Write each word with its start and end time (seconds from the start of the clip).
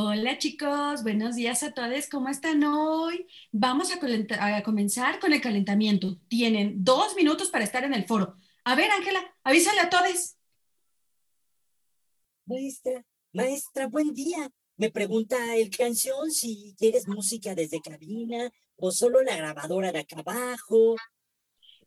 Hola 0.00 0.38
chicos, 0.38 1.02
buenos 1.02 1.34
días 1.34 1.64
a 1.64 1.74
todos. 1.74 2.08
¿Cómo 2.08 2.28
están 2.28 2.62
hoy? 2.62 3.26
Vamos 3.50 3.90
a, 3.90 4.56
a, 4.56 4.62
comenzar 4.62 5.18
con 5.18 5.32
el 5.32 5.40
calentamiento. 5.40 6.20
Tienen 6.28 6.84
dos 6.84 7.16
minutos 7.16 7.50
para 7.50 7.64
estar 7.64 7.82
en 7.82 7.92
el 7.92 8.04
foro. 8.04 8.36
A 8.62 8.76
ver, 8.76 8.92
Ángela, 8.92 9.18
avísale 9.42 9.80
a 9.80 9.90
todos. 9.90 10.36
Maestra, 12.46 13.04
maestra, 13.32 13.88
buen 13.88 14.14
día. 14.14 14.48
Me 14.76 14.88
pregunta 14.92 15.56
el 15.56 15.68
canción 15.76 16.30
si 16.30 16.76
quieres 16.78 17.08
música 17.08 17.56
desde 17.56 17.82
cabina 17.82 18.52
o 18.76 18.92
solo 18.92 19.20
la 19.24 19.36
grabadora 19.36 19.90
de 19.90 19.98
acá 19.98 20.20
abajo. 20.20 20.94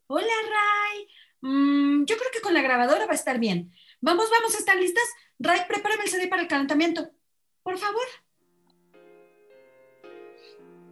Hola, 0.07 0.33
Ray. 0.49 1.07
Mm, 1.39 2.03
yo 2.03 2.17
creo 2.17 2.31
que 2.33 2.41
con 2.41 2.53
la 2.53 2.61
grabadora 2.61 3.05
va 3.05 3.13
a 3.13 3.15
estar 3.15 3.39
bien. 3.39 3.71
Vamos, 4.01 4.29
vamos, 4.29 4.53
¿están 4.55 4.81
listas? 4.81 5.05
Ray, 5.39 5.61
prepárame 5.69 6.03
el 6.03 6.09
CD 6.09 6.27
para 6.27 6.41
el 6.41 6.49
calentamiento. 6.49 7.09
Por 7.63 7.77
favor. 7.77 8.05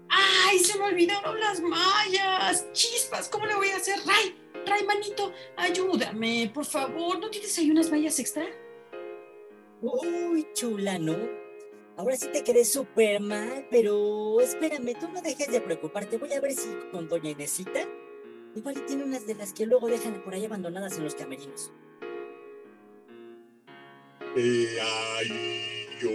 ¡Ay, 0.09 0.59
se 0.59 0.77
me 0.77 0.85
olvidaron 0.85 1.39
las 1.39 1.62
mallas! 1.62 2.71
¡Chispas! 2.73 3.30
¿Cómo 3.30 3.45
le 3.45 3.55
voy 3.55 3.70
a 3.70 3.77
hacer? 3.77 3.99
¡Ray! 4.05 4.35
¡Ray, 4.66 4.84
manito! 4.85 5.34
Ayúdame, 5.55 6.52
por 6.53 6.66
favor. 6.66 7.20
¿No 7.20 7.29
tienes 7.29 7.57
ahí 7.57 7.70
unas 7.71 7.91
mallas 7.91 8.20
extra? 8.20 8.45
Uy, 9.81 10.48
chula, 10.53 10.98
¿no? 10.99 11.16
Ahora 11.98 12.16
sí 12.16 12.27
te 12.31 12.43
quedé 12.43 12.63
súper 12.66 13.20
mal, 13.20 13.67
pero 13.70 14.40
espérame, 14.40 14.98
tú 14.99 15.09
no 15.09 15.21
dejes 15.21 15.51
de 15.51 15.62
preocuparte. 15.62 16.17
Voy 16.17 16.34
a 16.34 16.40
ver 16.40 16.54
si 16.54 16.70
con 16.91 17.07
doña 17.09 17.31
Inesita 17.31 17.81
igual 18.55 18.85
tiene 18.85 19.04
unas 19.04 19.27
de 19.27 19.35
las 19.35 19.54
que 19.54 19.65
luego 19.65 19.88
dejan 19.88 20.23
por 20.23 20.34
ahí 20.34 20.45
abandonadas 20.45 20.98
en 20.98 21.04
los 21.04 21.15
camerinos. 21.15 21.71
Eh, 24.35 24.77
ay 24.81 25.78
yo, 25.99 26.09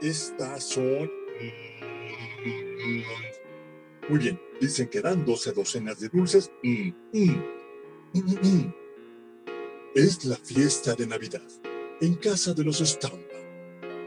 estas 0.00 0.64
son... 0.64 1.10
Muy 4.08 4.18
bien, 4.18 4.40
dicen 4.60 4.88
que 4.88 5.00
dan 5.00 5.24
12 5.24 5.52
docenas 5.52 6.00
de 6.00 6.08
dulces. 6.08 6.50
Es 9.94 10.24
la 10.24 10.36
fiesta 10.36 10.94
de 10.94 11.06
Navidad 11.06 11.42
en 12.00 12.14
casa 12.14 12.52
de 12.52 12.64
los 12.64 12.78
Stampa, 12.78 13.16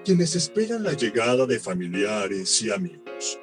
quienes 0.06 0.36
esperan 0.36 0.84
la 0.84 0.94
llegada 0.94 1.46
de 1.46 1.60
familiares 1.60 2.62
y 2.62 2.72
amigos. 2.72 3.40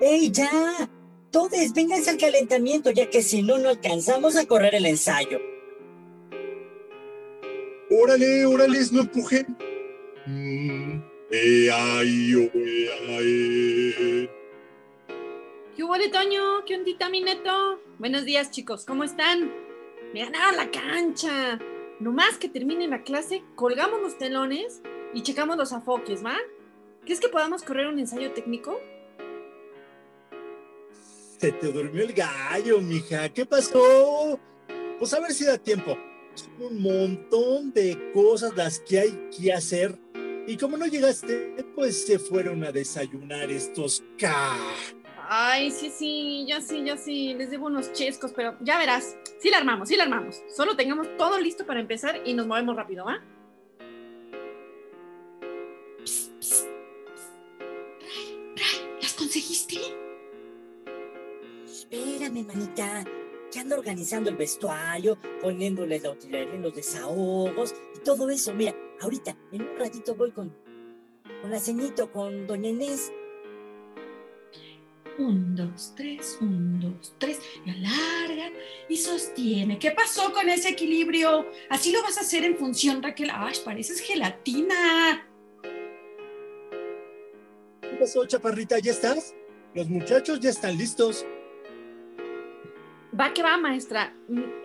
¡Ey, 0.00 0.30
ya! 0.30 0.90
Todos, 1.30 1.72
vénganse 1.74 2.10
al 2.10 2.18
calentamiento, 2.18 2.90
ya 2.92 3.10
que 3.10 3.22
si 3.22 3.42
no, 3.42 3.58
no 3.58 3.68
alcanzamos 3.68 4.36
a 4.36 4.46
correr 4.46 4.74
el 4.74 4.86
ensayo. 4.86 5.55
Órale, 7.96 8.46
órale, 8.46 8.78
no 8.92 9.00
empujen. 9.02 9.56
Mm, 10.26 11.00
eh, 11.30 11.70
oh, 11.72 12.02
eh, 12.02 12.90
ay. 13.08 14.30
¿Qué 15.74 15.84
hubo 15.84 15.98
de 15.98 16.08
Toño? 16.08 16.64
¿Qué 16.66 16.76
ondita, 16.76 17.08
mi 17.08 17.20
neto? 17.20 17.80
Buenos 17.98 18.24
días, 18.24 18.50
chicos, 18.50 18.84
¿cómo 18.84 19.04
están? 19.04 19.52
Me 20.12 20.24
ganaron 20.24 20.56
la 20.56 20.70
cancha. 20.70 21.58
Nomás 22.00 22.36
que 22.38 22.48
termine 22.48 22.86
la 22.88 23.02
clase, 23.02 23.42
colgamos 23.54 24.00
los 24.02 24.18
telones 24.18 24.82
y 25.14 25.22
checamos 25.22 25.56
los 25.56 25.72
afoques, 25.72 26.24
¿va? 26.24 26.36
¿Crees 27.04 27.20
que 27.20 27.28
podamos 27.28 27.62
correr 27.62 27.86
un 27.86 27.98
ensayo 27.98 28.32
técnico? 28.32 28.78
Se 31.38 31.52
te 31.52 31.72
durmió 31.72 32.02
el 32.02 32.12
gallo, 32.12 32.80
mija. 32.80 33.28
¿Qué 33.28 33.46
pasó? 33.46 34.38
Pues 34.98 35.12
a 35.14 35.20
ver 35.20 35.32
si 35.32 35.44
da 35.44 35.58
tiempo 35.58 35.96
un 36.58 36.80
montón 36.80 37.72
de 37.72 38.12
cosas 38.12 38.54
las 38.56 38.80
que 38.80 39.00
hay 39.00 39.28
que 39.36 39.52
hacer. 39.52 39.98
Y 40.46 40.56
como 40.56 40.76
no 40.76 40.86
llegaste, 40.86 41.54
pues 41.74 42.06
se 42.06 42.18
fueron 42.18 42.62
a 42.64 42.72
desayunar 42.72 43.50
estos 43.50 44.04
K. 44.18 44.56
Ay, 45.28 45.72
sí, 45.72 45.90
sí, 45.90 46.46
ya 46.46 46.60
sí, 46.60 46.84
ya 46.84 46.96
sí, 46.96 47.34
les 47.34 47.50
debo 47.50 47.66
unos 47.66 47.92
chescos, 47.92 48.32
pero 48.32 48.56
ya 48.60 48.78
verás, 48.78 49.16
sí 49.40 49.50
la 49.50 49.58
armamos, 49.58 49.88
sí 49.88 49.96
la 49.96 50.04
armamos. 50.04 50.40
Solo 50.54 50.76
tengamos 50.76 51.08
todo 51.16 51.40
listo 51.40 51.66
para 51.66 51.80
empezar 51.80 52.20
y 52.24 52.34
nos 52.34 52.46
movemos 52.46 52.76
rápido, 52.76 53.04
¿va? 53.04 53.20
¿las 59.02 59.12
conseguiste? 59.14 59.78
Espérame, 61.64 62.46
manita 62.46 63.04
que 63.56 63.60
anda 63.62 63.78
organizando 63.78 64.28
el 64.28 64.36
vestuario, 64.36 65.16
poniéndole 65.40 65.98
la 65.98 66.10
utilería 66.10 66.52
en 66.52 66.60
los 66.60 66.74
desahogos 66.74 67.74
y 67.96 68.00
todo 68.00 68.28
eso. 68.28 68.52
Mira, 68.52 68.76
ahorita, 69.00 69.34
en 69.50 69.62
un 69.62 69.78
ratito 69.78 70.14
voy 70.14 70.30
con, 70.30 70.54
con 71.40 71.50
la 71.50 71.58
ceñito, 71.58 72.12
con 72.12 72.46
doña 72.46 72.68
Inés. 72.68 73.10
Un, 75.18 75.56
dos, 75.56 75.94
tres, 75.96 76.36
un, 76.42 76.80
dos, 76.80 77.14
tres, 77.16 77.40
y 77.64 77.70
alarga 77.70 78.52
y 78.90 78.98
sostiene. 78.98 79.78
¿Qué 79.78 79.92
pasó 79.92 80.34
con 80.34 80.50
ese 80.50 80.68
equilibrio? 80.68 81.46
Así 81.70 81.92
lo 81.92 82.02
vas 82.02 82.18
a 82.18 82.20
hacer 82.20 82.44
en 82.44 82.58
función, 82.58 83.02
Raquel. 83.02 83.30
¡Ay, 83.32 83.54
pareces 83.64 84.00
gelatina! 84.00 85.26
¿Qué 87.80 87.96
pasó, 87.98 88.26
chaparrita? 88.26 88.78
¿Ya 88.80 88.92
estás? 88.92 89.34
Los 89.72 89.88
muchachos 89.88 90.40
ya 90.40 90.50
están 90.50 90.76
listos. 90.76 91.24
Va 93.18 93.32
que 93.32 93.42
va, 93.42 93.56
maestra. 93.56 94.12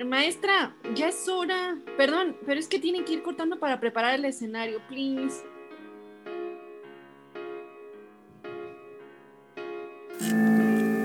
Maestra, 0.05 0.75
ya 0.93 1.07
es 1.07 1.27
hora. 1.29 1.77
Perdón, 1.95 2.35
pero 2.45 2.59
es 2.59 2.67
que 2.67 2.79
tienen 2.79 3.05
que 3.05 3.13
ir 3.13 3.23
cortando 3.23 3.59
para 3.59 3.79
preparar 3.79 4.13
el 4.15 4.25
escenario, 4.25 4.81
please. 4.89 5.41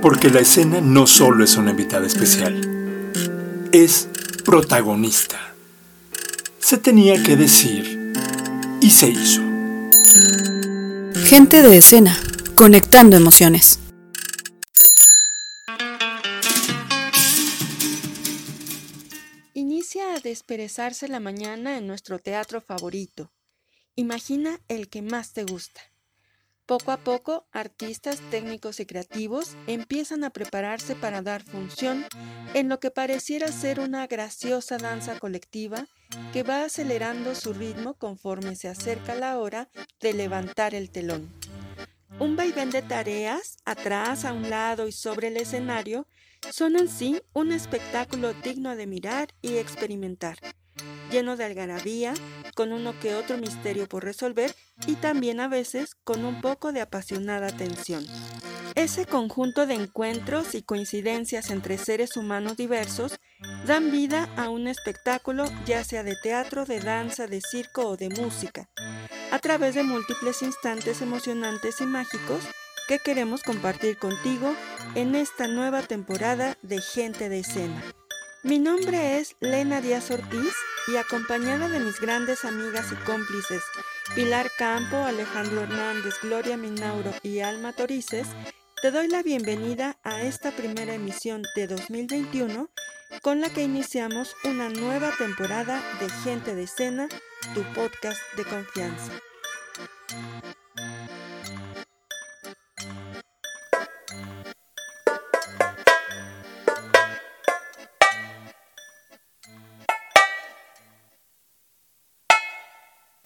Porque 0.02 0.28
la 0.30 0.40
escena 0.40 0.80
no 0.80 1.06
solo 1.06 1.44
es 1.44 1.56
una 1.56 1.70
invitada 1.70 2.06
especial, 2.06 2.60
es 3.72 4.08
protagonista. 4.44 5.54
Se 6.58 6.78
tenía 6.78 7.22
que 7.22 7.36
decir 7.36 8.12
y 8.80 8.90
se 8.90 9.08
hizo. 9.08 9.42
Gente 11.26 11.62
de 11.62 11.76
escena, 11.76 12.16
conectando 12.56 13.16
emociones. 13.16 13.85
Desperezarse 20.26 21.06
la 21.06 21.20
mañana 21.20 21.78
en 21.78 21.86
nuestro 21.86 22.18
teatro 22.18 22.60
favorito. 22.60 23.32
Imagina 23.94 24.60
el 24.66 24.88
que 24.88 25.00
más 25.00 25.32
te 25.32 25.44
gusta. 25.44 25.80
Poco 26.66 26.90
a 26.90 26.96
poco, 26.96 27.46
artistas, 27.52 28.20
técnicos 28.28 28.80
y 28.80 28.86
creativos 28.86 29.56
empiezan 29.68 30.24
a 30.24 30.30
prepararse 30.30 30.96
para 30.96 31.22
dar 31.22 31.44
función 31.44 32.04
en 32.54 32.68
lo 32.68 32.80
que 32.80 32.90
pareciera 32.90 33.52
ser 33.52 33.78
una 33.78 34.08
graciosa 34.08 34.78
danza 34.78 35.20
colectiva 35.20 35.86
que 36.32 36.42
va 36.42 36.64
acelerando 36.64 37.36
su 37.36 37.52
ritmo 37.52 37.94
conforme 37.94 38.56
se 38.56 38.66
acerca 38.66 39.14
la 39.14 39.38
hora 39.38 39.70
de 40.00 40.12
levantar 40.12 40.74
el 40.74 40.90
telón. 40.90 41.32
Un 42.18 42.34
vaivén 42.34 42.70
de 42.70 42.82
tareas, 42.82 43.58
atrás, 43.64 44.24
a 44.24 44.32
un 44.32 44.50
lado 44.50 44.88
y 44.88 44.92
sobre 44.92 45.28
el 45.28 45.36
escenario, 45.36 46.08
son 46.50 46.76
en 46.76 46.88
sí 46.88 47.20
un 47.32 47.52
espectáculo 47.52 48.32
digno 48.34 48.76
de 48.76 48.86
mirar 48.86 49.28
y 49.42 49.56
experimentar, 49.56 50.38
lleno 51.10 51.36
de 51.36 51.44
algarabía, 51.44 52.14
con 52.54 52.72
uno 52.72 52.98
que 53.00 53.14
otro 53.14 53.36
misterio 53.38 53.88
por 53.88 54.04
resolver 54.04 54.54
y 54.86 54.94
también 54.94 55.40
a 55.40 55.48
veces 55.48 55.94
con 56.04 56.24
un 56.24 56.40
poco 56.40 56.72
de 56.72 56.80
apasionada 56.80 57.48
tensión. 57.48 58.04
Ese 58.74 59.06
conjunto 59.06 59.66
de 59.66 59.74
encuentros 59.74 60.54
y 60.54 60.62
coincidencias 60.62 61.50
entre 61.50 61.78
seres 61.78 62.16
humanos 62.16 62.56
diversos 62.56 63.18
dan 63.66 63.90
vida 63.90 64.28
a 64.36 64.48
un 64.48 64.68
espectáculo 64.68 65.46
ya 65.66 65.82
sea 65.84 66.02
de 66.02 66.16
teatro, 66.22 66.64
de 66.64 66.80
danza, 66.80 67.26
de 67.26 67.40
circo 67.40 67.86
o 67.88 67.96
de 67.96 68.10
música, 68.10 68.68
a 69.30 69.38
través 69.38 69.74
de 69.74 69.82
múltiples 69.82 70.42
instantes 70.42 71.00
emocionantes 71.00 71.80
y 71.80 71.86
mágicos 71.86 72.40
que 72.86 72.98
queremos 72.98 73.42
compartir 73.42 73.98
contigo 73.98 74.54
en 74.94 75.14
esta 75.14 75.48
nueva 75.48 75.82
temporada 75.82 76.56
de 76.62 76.80
Gente 76.80 77.28
de 77.28 77.40
Escena. 77.40 77.82
Mi 78.42 78.58
nombre 78.58 79.18
es 79.18 79.36
Lena 79.40 79.80
Díaz 79.80 80.10
Ortiz 80.10 80.54
y 80.88 80.96
acompañada 80.96 81.68
de 81.68 81.80
mis 81.80 82.00
grandes 82.00 82.44
amigas 82.44 82.92
y 82.92 82.96
cómplices 83.04 83.62
Pilar 84.14 84.50
Campo, 84.56 84.96
Alejandro 84.96 85.62
Hernández, 85.62 86.14
Gloria 86.22 86.56
Minauro 86.56 87.12
y 87.22 87.40
Alma 87.40 87.72
Torices, 87.72 88.28
te 88.80 88.90
doy 88.90 89.08
la 89.08 89.22
bienvenida 89.22 89.98
a 90.04 90.22
esta 90.22 90.52
primera 90.52 90.94
emisión 90.94 91.42
de 91.56 91.66
2021 91.66 92.70
con 93.22 93.40
la 93.40 93.50
que 93.50 93.62
iniciamos 93.62 94.36
una 94.44 94.68
nueva 94.68 95.10
temporada 95.18 95.82
de 96.00 96.08
Gente 96.08 96.54
de 96.54 96.64
Escena, 96.64 97.08
tu 97.54 97.62
podcast 97.74 98.20
de 98.36 98.44
confianza. 98.44 99.12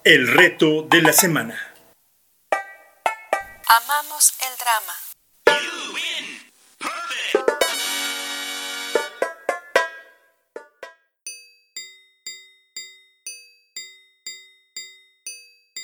El 0.04 0.28
reto 0.28 0.82
de 0.82 1.02
la 1.02 1.12
semana. 1.12 1.74
Amamos 3.68 4.32
el 4.40 4.56
drama. 4.58 4.94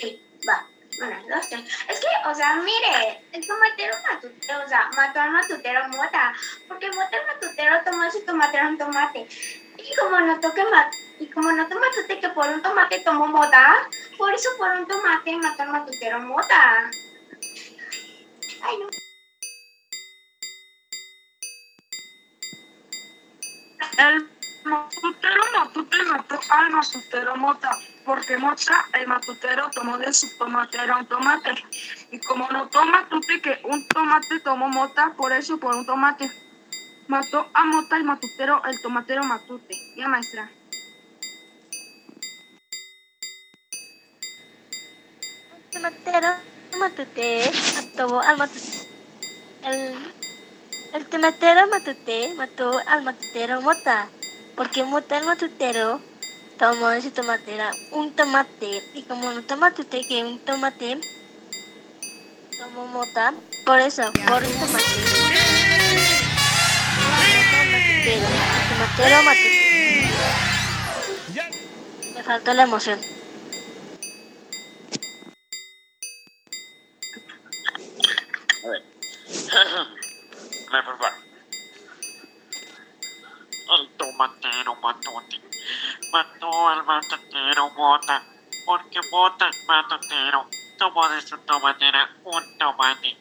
Sí, 0.01 0.21
va. 0.49 0.67
Una, 1.05 1.21
dos, 1.37 1.49
tres. 1.51 1.61
Es 1.89 2.01
que, 2.01 2.07
o 2.29 2.35
sea, 2.35 2.57
mire, 2.57 3.23
el 3.33 3.47
tomatero 3.47 3.95
matutero, 4.11 4.65
o 4.65 4.69
sea, 4.69 4.89
mató 4.97 5.21
al 5.21 5.31
matutero 5.31 5.89
Mota, 5.89 6.33
porque 6.69 6.91
Mota 6.93 7.17
el 7.19 7.27
matutero 7.27 7.77
tomó 7.85 8.11
su 8.11 8.25
tomatero 8.25 8.69
un 8.69 8.79
tomate. 8.79 9.27
Y 9.79 9.95
como 9.97 10.19
notó 10.21 10.55
que 10.55 10.65
ma- 10.65 10.91
y 11.19 11.27
como 11.27 11.53
notó 11.53 11.79
matute 11.79 12.19
que 12.19 12.29
por 12.31 12.49
un 12.49 12.63
tomate 12.63 13.01
tomó 13.01 13.27
Mota, 13.27 13.75
por 14.17 14.33
eso 14.33 14.49
por 14.59 14.71
un 14.71 14.87
tomate 14.87 15.37
mató 15.37 15.63
al 15.63 15.69
matutero 15.71 16.21
Mota. 16.21 16.91
Ay, 18.63 18.79
no. 18.79 18.89
El 23.99 24.29
matutero 24.65 25.43
matute 25.59 26.03
mató 26.05 26.41
al 26.51 26.71
matutero 26.71 27.37
mota, 27.37 27.79
porque 28.05 28.37
mota 28.37 28.85
el 28.93 29.07
matutero 29.07 29.71
tomó 29.71 29.97
de 29.97 30.13
su 30.13 30.37
tomatera 30.37 30.99
un 30.99 31.07
tomate. 31.07 31.55
Y 32.11 32.19
como 32.21 32.49
notó 32.51 32.85
matute 32.85 33.41
que 33.41 33.61
un 33.65 33.87
tomate 33.89 34.41
tomó 34.41 34.69
mota, 34.69 35.15
por 35.17 35.33
eso 35.33 35.59
por 35.59 35.75
un 35.75 35.87
tomate. 35.87 36.31
Mató 37.09 37.49
a 37.55 37.65
mota 37.65 37.97
el 37.97 38.05
matutero, 38.05 38.63
el 38.65 38.81
tomatero 38.83 39.23
matute. 39.23 39.77
Ya 39.97 40.09
maestra. 40.09 40.51
Tomatero 45.77 46.29
matute 46.79 47.51
mató 47.75 48.21
al 48.21 48.39
matute. 48.39 48.89
El, 49.63 49.95
el 50.95 51.07
tomatero 51.07 51.67
matute 51.69 52.35
mató 52.35 52.81
al 52.87 53.03
matutero 53.03 53.61
mota, 53.61 54.09
porque 54.57 54.83
mota 54.85 55.19
el 55.19 55.27
matutero 55.27 56.01
tomó 56.59 56.89
de 56.89 57.03
su 57.03 57.11
tomatera 57.11 57.75
un 57.93 58.17
tomate, 58.17 58.83
y 58.95 59.03
como 59.03 59.31
no 59.33 59.43
toma 59.43 59.69
matute 59.69 60.07
que 60.07 60.25
un 60.25 60.39
tomate 60.39 60.99
tomó 62.59 62.87
mota, 62.87 63.35
por 63.67 63.79
eso, 63.79 64.11
por 64.27 64.43
un 64.43 64.53
tomate. 64.55 64.85
Matutero, 67.73 68.27
el 68.57 68.69
tomatero 68.71 69.23
matute. 69.25 70.11
Me 72.15 72.23
faltó 72.23 72.55
la 72.55 72.63
emoción. 72.63 73.16
Me 80.73 80.83
preparo. 80.83 81.17
El 83.79 83.89
tomatero 83.97 84.75
mató 86.13 86.69
al 86.69 86.85
matutero 86.85 87.71
Mota, 87.71 88.23
porque 88.65 89.01
Mota 89.11 89.49
el 89.49 89.67
matutero 89.67 90.49
tomó 90.79 91.09
de 91.09 91.21
su 91.21 91.39
tomatera 91.39 92.11
un 92.25 92.59
tomate. 92.59 93.17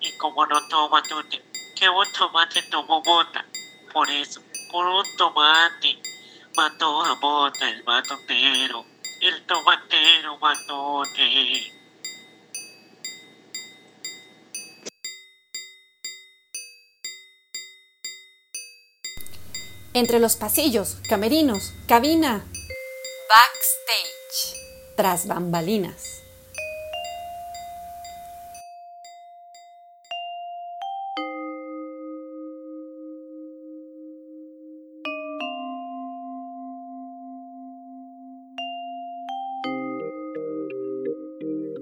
Y 0.00 0.12
como 0.12 0.46
no 0.46 0.66
toma 0.68 1.00
matute, 1.00 1.44
que 1.76 1.88
un 1.88 2.10
tomate 2.12 2.62
tomó 2.62 3.02
Mota, 3.02 3.44
por 3.92 4.10
eso, 4.10 4.42
por 4.70 4.86
un 4.86 5.16
tomate, 5.16 6.00
mató 6.56 7.04
a 7.04 7.14
Mota 7.16 7.68
el 7.68 7.84
matutero, 7.84 8.86
el 9.20 9.46
tomatero 9.46 10.38
matote. 10.38 11.77
Entre 19.94 20.20
los 20.20 20.36
pasillos, 20.36 20.98
camerinos, 21.08 21.72
cabina, 21.86 22.44
Backstage. 23.28 24.56
tras 24.96 25.26
bambalinas. 25.26 26.22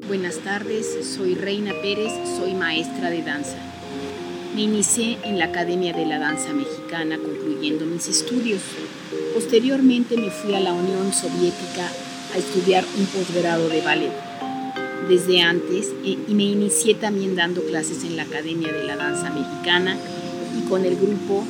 Buenas 0.07 0.39
tardes, 0.39 1.15
soy 1.17 1.35
Reina 1.35 1.73
Pérez, 1.83 2.13
soy 2.39 2.55
maestra 2.55 3.11
de 3.11 3.23
danza. 3.23 3.57
Me 4.55 4.63
inicié 4.63 5.19
en 5.25 5.39
la 5.39 5.47
Academia 5.47 5.93
de 5.93 6.07
la 6.07 6.19
Danza 6.19 6.53
Mexicana 6.53 7.19
concluyendo 7.19 7.85
mis 7.85 8.09
estudios. 8.09 8.61
Posteriormente 9.35 10.17
me 10.17 10.31
fui 10.31 10.55
a 10.55 10.61
la 10.61 10.73
Unión 10.73 11.13
Soviética 11.13 11.91
a 12.35 12.39
estudiar 12.39 12.85
un 12.99 13.07
posgrado 13.07 13.69
de 13.69 13.83
ballet. 13.83 14.13
Desde 15.09 15.43
antes 15.43 15.93
eh, 16.05 16.17
y 16.27 16.35
me 16.35 16.45
inicié 16.45 16.95
también 16.95 17.37
dando 17.37 17.63
clases 17.63 18.03
en 18.05 18.17
la 18.17 18.23
Academia 18.23 18.73
de 18.73 18.85
la 18.85 18.97
Danza 18.97 19.31
Mexicana 19.31 19.97
y 20.59 20.69
con 20.69 20.85
el 20.85 20.97
grupo 20.97 21.45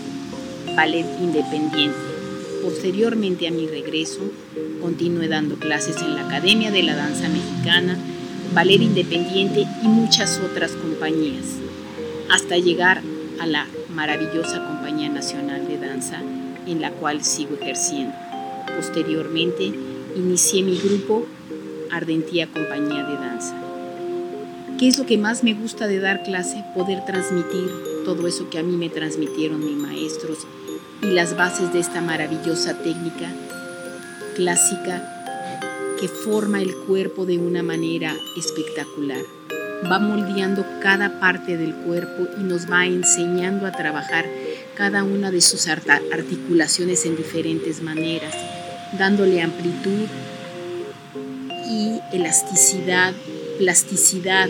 Ballet 0.75 1.07
Independiente. 1.21 1.97
Posteriormente 2.63 3.47
a 3.47 3.53
mi 3.53 3.67
regreso, 3.69 4.21
continué 4.83 5.29
dando 5.29 5.57
clases 5.57 5.97
en 6.03 6.15
la 6.15 6.27
Academia 6.27 6.71
de 6.71 6.83
la 6.83 6.97
Danza 6.97 7.29
Mexicana, 7.29 7.97
Ballet 8.53 8.83
Independiente 8.83 9.67
y 9.83 9.87
muchas 9.87 10.41
otras 10.41 10.73
compañías, 10.73 11.45
hasta 12.31 12.57
llegar 12.57 13.03
a 13.41 13.47
la 13.47 13.67
maravillosa 13.95 14.65
Compañía 14.67 15.09
Nacional 15.09 15.67
de 15.69 15.79
Danza, 15.79 16.21
en 16.67 16.81
la 16.81 16.91
cual 16.91 17.23
sigo 17.23 17.57
ejerciendo. 17.61 18.15
Posteriormente, 18.75 19.73
inicié 20.17 20.63
mi 20.63 20.79
grupo 20.79 21.27
Ardentía 21.91 22.47
Compañía 22.47 23.05
de 23.05 23.15
Danza. 23.15 23.55
¿Qué 24.79 24.89
es 24.89 24.99
lo 24.99 25.07
que 25.07 25.17
más 25.17 25.43
me 25.43 25.55
gusta 25.55 25.87
de 25.87 26.01
dar 26.01 26.23
clase? 26.23 26.63
Poder 26.75 27.05
transmitir 27.07 27.71
todo 28.05 28.27
eso 28.27 28.51
que 28.51 28.59
a 28.59 28.63
mí 28.63 28.77
me 28.77 28.91
transmitieron 28.91 29.65
mis 29.65 29.77
maestros 29.77 30.47
y 31.03 31.07
las 31.07 31.37
bases 31.37 31.73
de 31.73 31.81
esta 31.81 32.01
maravillosa 32.01 32.79
técnica 32.83 33.33
clásica 34.35 35.13
que 35.99 36.09
forma 36.09 36.61
el 36.61 36.75
cuerpo 36.87 37.25
de 37.25 37.39
una 37.39 37.63
manera 37.63 38.15
espectacular. 38.37 39.23
Va 39.85 39.99
moldeando 39.99 40.65
cada 40.81 41.21
parte 41.21 41.59
del 41.59 41.75
cuerpo 41.75 42.27
y 42.41 42.43
nos 42.43 42.71
va 42.71 42.87
enseñando 42.87 43.67
a 43.67 43.73
trabajar 43.73 44.25
cada 44.75 45.05
una 45.05 45.31
de 45.31 45.43
sus 45.43 45.69
articulaciones 45.69 47.05
en 47.05 47.17
diferentes 47.17 47.83
maneras, 47.83 48.35
dándole 48.99 49.43
amplitud 49.43 50.07
y 51.69 52.01
elasticidad, 52.11 53.13
plasticidad, 53.59 54.49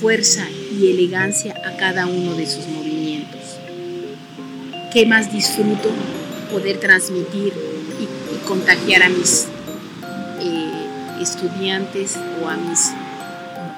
fuerza 0.00 0.46
y 0.50 0.90
elegancia 0.90 1.54
a 1.64 1.76
cada 1.76 2.06
uno 2.06 2.34
de 2.34 2.46
sus 2.46 2.66
movimientos. 2.68 3.40
¿Qué 4.92 5.06
más 5.06 5.32
disfruto? 5.32 5.90
Poder 6.50 6.78
transmitir 6.78 7.54
y, 7.98 8.04
y 8.04 8.38
contagiar 8.46 9.02
a 9.04 9.08
mis 9.08 9.46
eh, 10.40 11.22
estudiantes 11.22 12.18
o 12.42 12.48
a 12.48 12.56
mis 12.56 12.90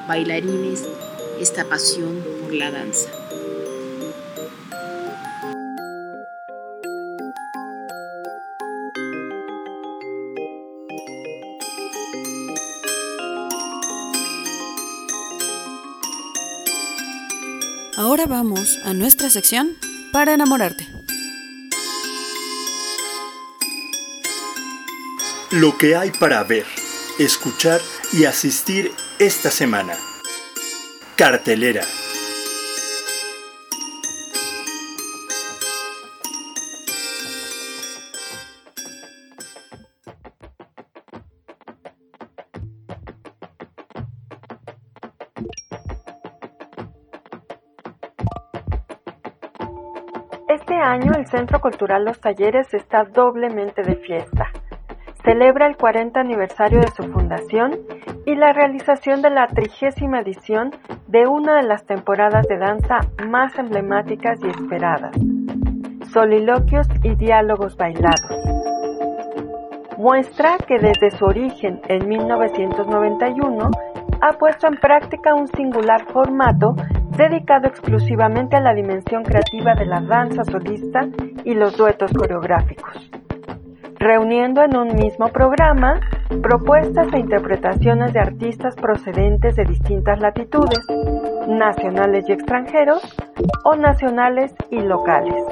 bailarines 0.07 0.85
esta 1.41 1.65
pasión 1.65 2.25
por 2.41 2.53
la 2.55 2.71
danza. 2.71 3.11
Ahora 17.97 18.27
vamos 18.27 18.79
a 18.85 18.93
nuestra 18.93 19.31
sección 19.31 19.77
para 20.13 20.35
enamorarte. 20.35 20.87
Lo 25.53 25.79
que 25.79 25.95
hay 25.95 26.11
para 26.11 26.43
ver, 26.43 26.67
escuchar 27.19 27.81
y 28.13 28.25
asistir 28.25 28.93
esta 29.19 29.49
semana. 29.49 29.95
Cartelera. 31.17 31.83
Este 50.49 50.75
año 50.75 51.13
el 51.17 51.27
Centro 51.29 51.61
Cultural 51.61 52.05
Los 52.05 52.21
Talleres 52.21 52.75
está 52.75 53.05
doblemente 53.05 53.83
de 53.83 53.97
fiesta. 53.97 54.51
celebra 55.23 55.67
el 55.67 55.77
40 55.77 56.21
aniversario 56.21 56.81
de 56.81 56.89
su 56.89 57.05
fundación 57.05 57.79
y 58.27 58.35
la 58.35 58.53
realización 58.53 59.23
de 59.23 59.31
la 59.31 59.47
trigésima 59.47 60.21
edición 60.21 60.71
de 61.09 61.27
una 61.27 61.57
de 61.57 61.63
las 61.65 61.85
temporadas 61.85 62.47
de 62.49 62.59
danza 62.59 63.01
más 63.27 63.59
emblemáticas 63.59 64.39
y 64.43 64.49
esperadas, 64.49 65.15
Soliloquios 66.13 66.87
y 67.03 67.15
Diálogos 67.15 67.77
Bailados. 67.77 68.39
Muestra 69.99 70.57
que 70.67 70.79
desde 70.79 71.11
su 71.11 71.25
origen 71.25 71.81
en 71.89 72.09
1991 72.09 73.71
ha 74.21 74.33
puesto 74.33 74.67
en 74.67 74.77
práctica 74.77 75.35
un 75.35 75.49
singular 75.49 76.05
formato 76.13 76.75
dedicado 77.17 77.69
exclusivamente 77.69 78.57
a 78.57 78.61
la 78.61 78.75
dimensión 78.75 79.23
creativa 79.23 79.75
de 79.75 79.87
la 79.87 80.01
danza 80.01 80.45
solista 80.45 81.07
y 81.45 81.55
los 81.55 81.77
duetos 81.77 82.13
coreográficos 82.13 83.11
reuniendo 84.05 84.63
en 84.63 84.77
un 84.77 84.95
mismo 84.95 85.29
programa 85.29 85.99
propuestas 86.43 87.13
e 87.13 87.19
interpretaciones 87.19 88.13
de 88.13 88.21
artistas 88.21 88.75
procedentes 88.77 89.57
de 89.57 89.65
distintas 89.65 90.21
latitudes, 90.21 90.81
nacionales 91.49 92.29
y 92.29 92.33
extranjeros, 92.33 93.03
o 93.65 93.77
nacionales 93.77 94.55
y 94.71 94.81
locales. 94.81 95.43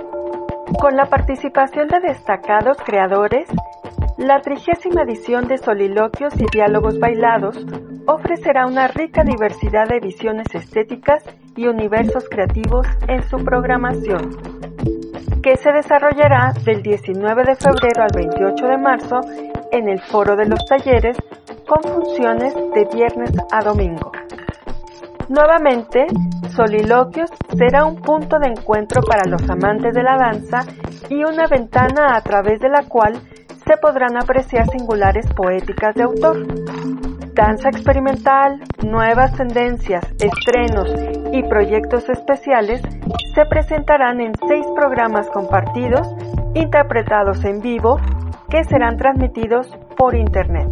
Con 0.80 0.96
la 0.96 1.06
participación 1.06 1.88
de 1.88 2.00
destacados 2.00 2.76
creadores, 2.84 3.48
la 4.18 4.40
trigésima 4.40 5.02
edición 5.02 5.48
de 5.48 5.58
Soliloquios 5.58 6.34
y 6.40 6.46
Diálogos 6.52 6.98
Bailados 6.98 7.66
ofrecerá 8.06 8.66
una 8.66 8.88
rica 8.88 9.24
diversidad 9.24 9.88
de 9.88 10.00
visiones 10.00 10.46
estéticas 10.54 11.24
y 11.56 11.66
universos 11.66 12.28
creativos 12.28 12.86
en 13.08 13.22
su 13.24 13.38
programación 13.44 14.30
que 15.42 15.56
se 15.56 15.72
desarrollará 15.72 16.52
del 16.64 16.82
19 16.82 17.44
de 17.44 17.56
febrero 17.56 18.02
al 18.04 18.10
28 18.14 18.64
de 18.64 18.78
marzo 18.78 19.20
en 19.72 19.88
el 19.88 20.00
Foro 20.00 20.36
de 20.36 20.46
los 20.46 20.64
Talleres 20.66 21.16
con 21.66 21.82
funciones 21.82 22.54
de 22.54 22.84
viernes 22.94 23.32
a 23.50 23.64
domingo. 23.64 24.12
Nuevamente, 25.28 26.06
Soliloquios 26.54 27.30
será 27.56 27.86
un 27.86 27.96
punto 27.96 28.38
de 28.38 28.48
encuentro 28.48 29.02
para 29.02 29.28
los 29.28 29.48
amantes 29.48 29.94
de 29.94 30.02
la 30.02 30.16
danza 30.16 30.60
y 31.08 31.24
una 31.24 31.46
ventana 31.46 32.14
a 32.14 32.20
través 32.20 32.60
de 32.60 32.68
la 32.68 32.82
cual 32.82 33.14
se 33.66 33.76
podrán 33.78 34.16
apreciar 34.16 34.68
singulares 34.68 35.26
poéticas 35.34 35.94
de 35.94 36.02
autor. 36.02 36.46
Danza 37.34 37.70
experimental, 37.70 38.60
nuevas 38.84 39.34
tendencias, 39.34 40.04
estrenos 40.20 40.94
y 41.32 41.42
proyectos 41.44 42.06
especiales 42.10 42.82
se 43.34 43.46
presentarán 43.46 44.20
en 44.20 44.32
seis 44.46 44.66
programas 44.76 45.30
compartidos, 45.30 46.06
interpretados 46.54 47.42
en 47.46 47.60
vivo, 47.62 47.98
que 48.52 48.62
serán 48.64 48.96
transmitidos 48.98 49.66
por 49.96 50.14
Internet. 50.14 50.68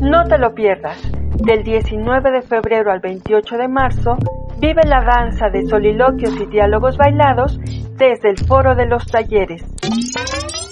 No 0.00 0.24
te 0.24 0.38
lo 0.38 0.54
pierdas. 0.54 0.98
Del 1.44 1.62
19 1.62 2.30
de 2.30 2.40
febrero 2.40 2.90
al 2.90 3.00
28 3.00 3.58
de 3.58 3.68
marzo, 3.68 4.16
vive 4.58 4.80
la 4.86 5.04
danza 5.04 5.50
de 5.50 5.66
soliloquios 5.66 6.40
y 6.40 6.46
diálogos 6.46 6.96
bailados 6.96 7.60
desde 7.98 8.30
el 8.30 8.38
Foro 8.38 8.74
de 8.74 8.86
los 8.86 9.04
Talleres. 9.04 9.62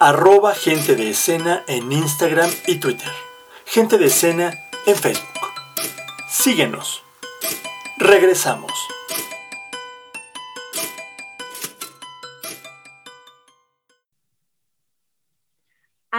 Arroba 0.00 0.52
Gente 0.52 0.96
de 0.96 1.10
Escena 1.10 1.62
en 1.68 1.92
Instagram 1.92 2.50
y 2.66 2.76
Twitter. 2.76 3.12
Gente 3.66 3.98
de 3.98 4.06
Escena 4.06 4.52
en 4.86 4.96
Facebook. 4.96 5.28
Síguenos. 6.28 7.04
Regresamos. 7.98 8.72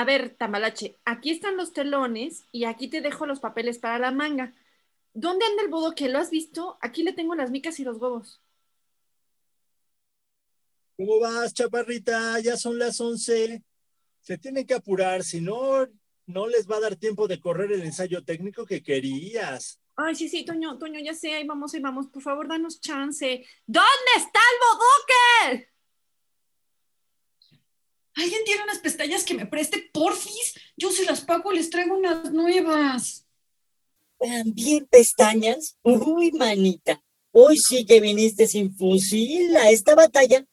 A 0.04 0.06
ver, 0.06 0.36
Tamalache, 0.38 0.98
aquí 1.06 1.32
están 1.32 1.56
los 1.56 1.72
telones 1.72 2.44
y 2.52 2.66
aquí 2.66 2.90
te 2.90 3.00
dejo 3.00 3.26
los 3.26 3.40
papeles 3.40 3.80
para 3.80 4.00
la 4.00 4.12
manga. 4.12 4.54
¿Dónde 5.14 5.46
anda 5.46 5.64
el 5.64 5.70
bodoque? 5.70 6.10
¿Lo 6.10 6.20
has 6.20 6.30
visto? 6.30 6.78
Aquí 6.82 7.04
le 7.04 7.14
tengo 7.14 7.36
las 7.36 7.52
micas 7.52 7.80
y 7.80 7.86
los 7.86 7.96
huevos. 8.00 8.42
¿Cómo 10.98 11.22
vas, 11.22 11.54
chaparrita? 11.54 12.38
Ya 12.42 12.58
son 12.58 12.78
las 12.78 13.00
11. 13.00 13.64
Se 14.20 14.38
tienen 14.38 14.68
que 14.68 14.74
apurar, 14.74 15.24
si 15.24 15.40
no, 15.40 15.88
no 16.26 16.48
les 16.48 16.70
va 16.70 16.76
a 16.76 16.82
dar 16.82 16.98
tiempo 16.98 17.30
de 17.30 17.40
correr 17.40 17.72
el 17.72 17.84
ensayo 17.84 18.26
técnico 18.26 18.66
que 18.66 18.84
querías. 18.84 19.80
Ay, 19.96 20.16
sí, 20.16 20.28
sí, 20.28 20.44
Toño, 20.44 20.78
Toño, 20.78 21.00
ya 21.00 21.14
sé, 21.14 21.34
ahí 21.34 21.48
vamos, 21.48 21.74
ahí 21.76 21.80
vamos. 21.80 22.08
Por 22.08 22.22
favor, 22.22 22.50
danos 22.50 22.82
chance. 22.82 23.46
¿Dónde 23.66 24.12
está 24.18 24.42
el 24.42 25.48
bodoque? 25.48 25.73
¿Alguien 28.16 28.42
tiene 28.46 28.64
unas 28.64 28.80
pestañas 28.80 29.24
que 29.24 29.34
me 29.34 29.48
preste, 29.48 29.90
porfis? 29.92 30.54
Yo 30.78 30.92
se 30.92 31.06
las 31.06 31.22
pago, 31.22 31.52
les 31.52 31.70
traigo 31.70 31.98
unas 31.98 32.32
nuevas. 32.32 33.26
¿También 34.20 34.86
pestañas? 34.88 35.78
Uy, 35.82 36.32
manita. 36.32 37.04
Hoy 37.32 37.58
sí 37.58 37.86
que 37.86 38.00
viniste 38.00 38.48
sin 38.48 38.76
fusil 38.76 39.56
a 39.58 39.72
esta 39.72 39.96
batalla. 39.96 40.46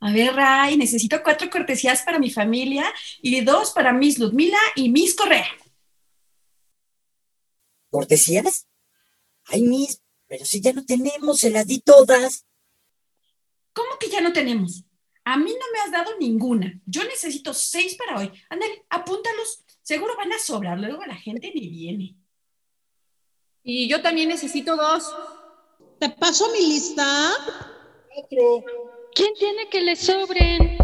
A 0.00 0.12
ver, 0.12 0.34
Ray, 0.34 0.76
necesito 0.76 1.22
cuatro 1.22 1.48
cortesías 1.50 2.02
para 2.02 2.18
mi 2.18 2.30
familia 2.30 2.84
y 3.20 3.40
dos 3.42 3.72
para 3.72 3.92
Miss 3.92 4.18
Ludmila 4.18 4.58
y 4.74 4.90
Miss 4.90 5.14
Correa. 5.14 5.46
¿Cortesías? 7.90 8.66
Ay, 9.44 9.62
Miss, 9.62 10.00
pero 10.26 10.44
si 10.44 10.60
ya 10.60 10.72
no 10.72 10.84
tenemos, 10.84 11.40
se 11.40 11.50
las 11.50 11.66
di 11.66 11.80
todas. 11.80 12.46
¿Cómo 13.72 13.98
que 13.98 14.08
ya 14.08 14.20
no 14.20 14.32
tenemos? 14.32 14.84
A 15.30 15.36
mí 15.36 15.52
no 15.52 15.66
me 15.72 15.78
has 15.78 15.92
dado 15.92 16.18
ninguna. 16.18 16.74
Yo 16.86 17.04
necesito 17.04 17.54
seis 17.54 17.94
para 17.94 18.18
hoy. 18.18 18.32
Ándale, 18.48 18.84
apúntalos. 18.90 19.62
Seguro 19.80 20.16
van 20.16 20.32
a 20.32 20.38
sobrar. 20.40 20.76
Luego 20.76 21.06
la 21.06 21.14
gente 21.14 21.52
ni 21.54 21.68
viene. 21.68 22.16
Y 23.62 23.88
yo 23.88 24.02
también 24.02 24.28
necesito 24.28 24.74
dos. 24.74 25.04
¿Te 26.00 26.10
paso 26.10 26.50
mi 26.50 26.58
lista? 26.66 27.30
Cuatro. 28.12 28.64
¿Quién 29.14 29.32
tiene 29.34 29.68
que 29.68 29.80
le 29.82 29.94
sobren? 29.94 30.76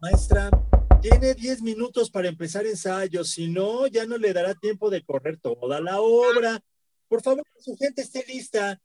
Maestra, 0.00 0.50
tiene 1.00 1.34
10 1.34 1.62
minutos 1.62 2.10
para 2.10 2.26
empezar 2.26 2.66
ensayo, 2.66 3.22
si 3.22 3.46
no, 3.46 3.86
ya 3.86 4.06
no 4.06 4.18
le 4.18 4.32
dará 4.32 4.56
tiempo 4.56 4.90
de 4.90 5.04
correr 5.04 5.38
toda 5.38 5.80
la 5.80 6.00
obra. 6.00 6.58
Por 7.06 7.22
favor, 7.22 7.44
que 7.54 7.62
su 7.62 7.76
gente 7.76 8.02
esté 8.02 8.24
lista. 8.26 8.80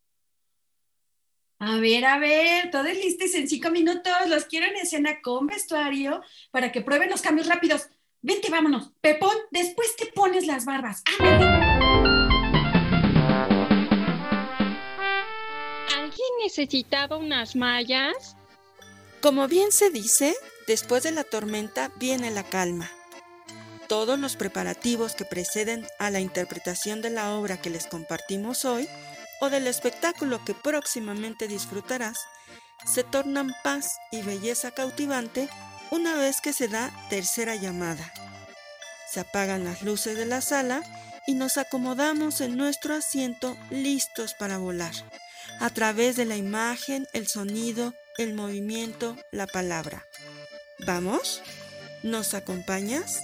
A 1.67 1.77
ver, 1.77 2.05
a 2.05 2.19
ver, 2.19 2.69
todos 2.69 2.93
listos 2.93 3.34
en 3.34 3.50
cinco 3.50 3.72
minutos. 3.72 4.13
Los 4.27 4.45
quiero 4.45 4.67
en 4.67 4.75
escena 4.75 5.19
con 5.24 5.48
vestuario 5.48 6.22
para 6.51 6.72
que 6.72 6.81
prueben 6.81 7.10
los 7.10 7.24
cambios 7.24 7.48
rápidos. 7.48 7.89
Vente, 8.22 8.51
vámonos. 8.51 8.91
Pepón, 9.01 9.36
después 9.50 9.95
te 9.95 10.05
pones 10.05 10.45
las 10.45 10.65
barbas. 10.65 11.01
Ándale. 11.17 11.45
¿Alguien 15.95 16.29
necesitaba 16.43 17.17
unas 17.17 17.55
mallas? 17.55 18.38
Como 19.19 19.48
bien 19.48 19.72
se 19.72 19.89
dice, 19.89 20.36
después 20.67 21.01
de 21.01 21.13
la 21.13 21.24
tormenta 21.24 21.91
viene 21.95 22.29
la 22.29 22.43
calma. 22.43 22.91
Todos 23.88 24.19
los 24.19 24.36
preparativos 24.36 25.15
que 25.15 25.25
preceden 25.25 25.88
a 25.98 26.12
la 26.12 26.19
interpretación 26.19 27.01
de 27.01 27.10
la 27.10 27.36
obra 27.36 27.60
que 27.60 27.72
les 27.72 27.88
compartimos 27.88 28.65
hoy 28.65 28.88
o 29.42 29.50
del 29.50 29.68
espectáculo 29.68 30.44
que 30.46 30.54
próximamente 30.54 31.48
disfrutarás 31.48 32.18
se 32.86 33.04
tornan 33.04 33.54
paz 33.63 33.98
y 34.12 34.22
belleza 34.22 34.72
cautivante 34.72 35.50
una 35.92 36.15
vez 36.15 36.42
que 36.42 36.54
se 36.54 36.68
da 36.68 36.92
tercera 37.10 37.56
llamada. 37.56 38.12
Se 39.12 39.20
apagan 39.20 39.63
las 39.63 39.82
luces 39.82 40.18
de 40.18 40.25
la 40.25 40.42
sala 40.42 40.84
y 41.27 41.34
nos 41.34 41.58
acomodamos 41.58 42.42
en 42.42 42.58
nuestro 42.58 42.94
asiento 42.96 43.58
listos 43.70 44.34
para 44.34 44.58
volar, 44.58 44.94
a 45.60 45.70
través 45.70 46.15
de 46.15 46.25
la 46.25 46.36
imagen, 46.36 47.08
el 47.13 47.27
sonido, 47.27 47.94
el 48.18 48.34
movimiento, 48.34 49.15
la 49.32 49.48
palabra. 49.48 50.06
¿Vamos? 50.86 51.42
¿Nos 52.04 52.34
acompañas? 52.34 53.22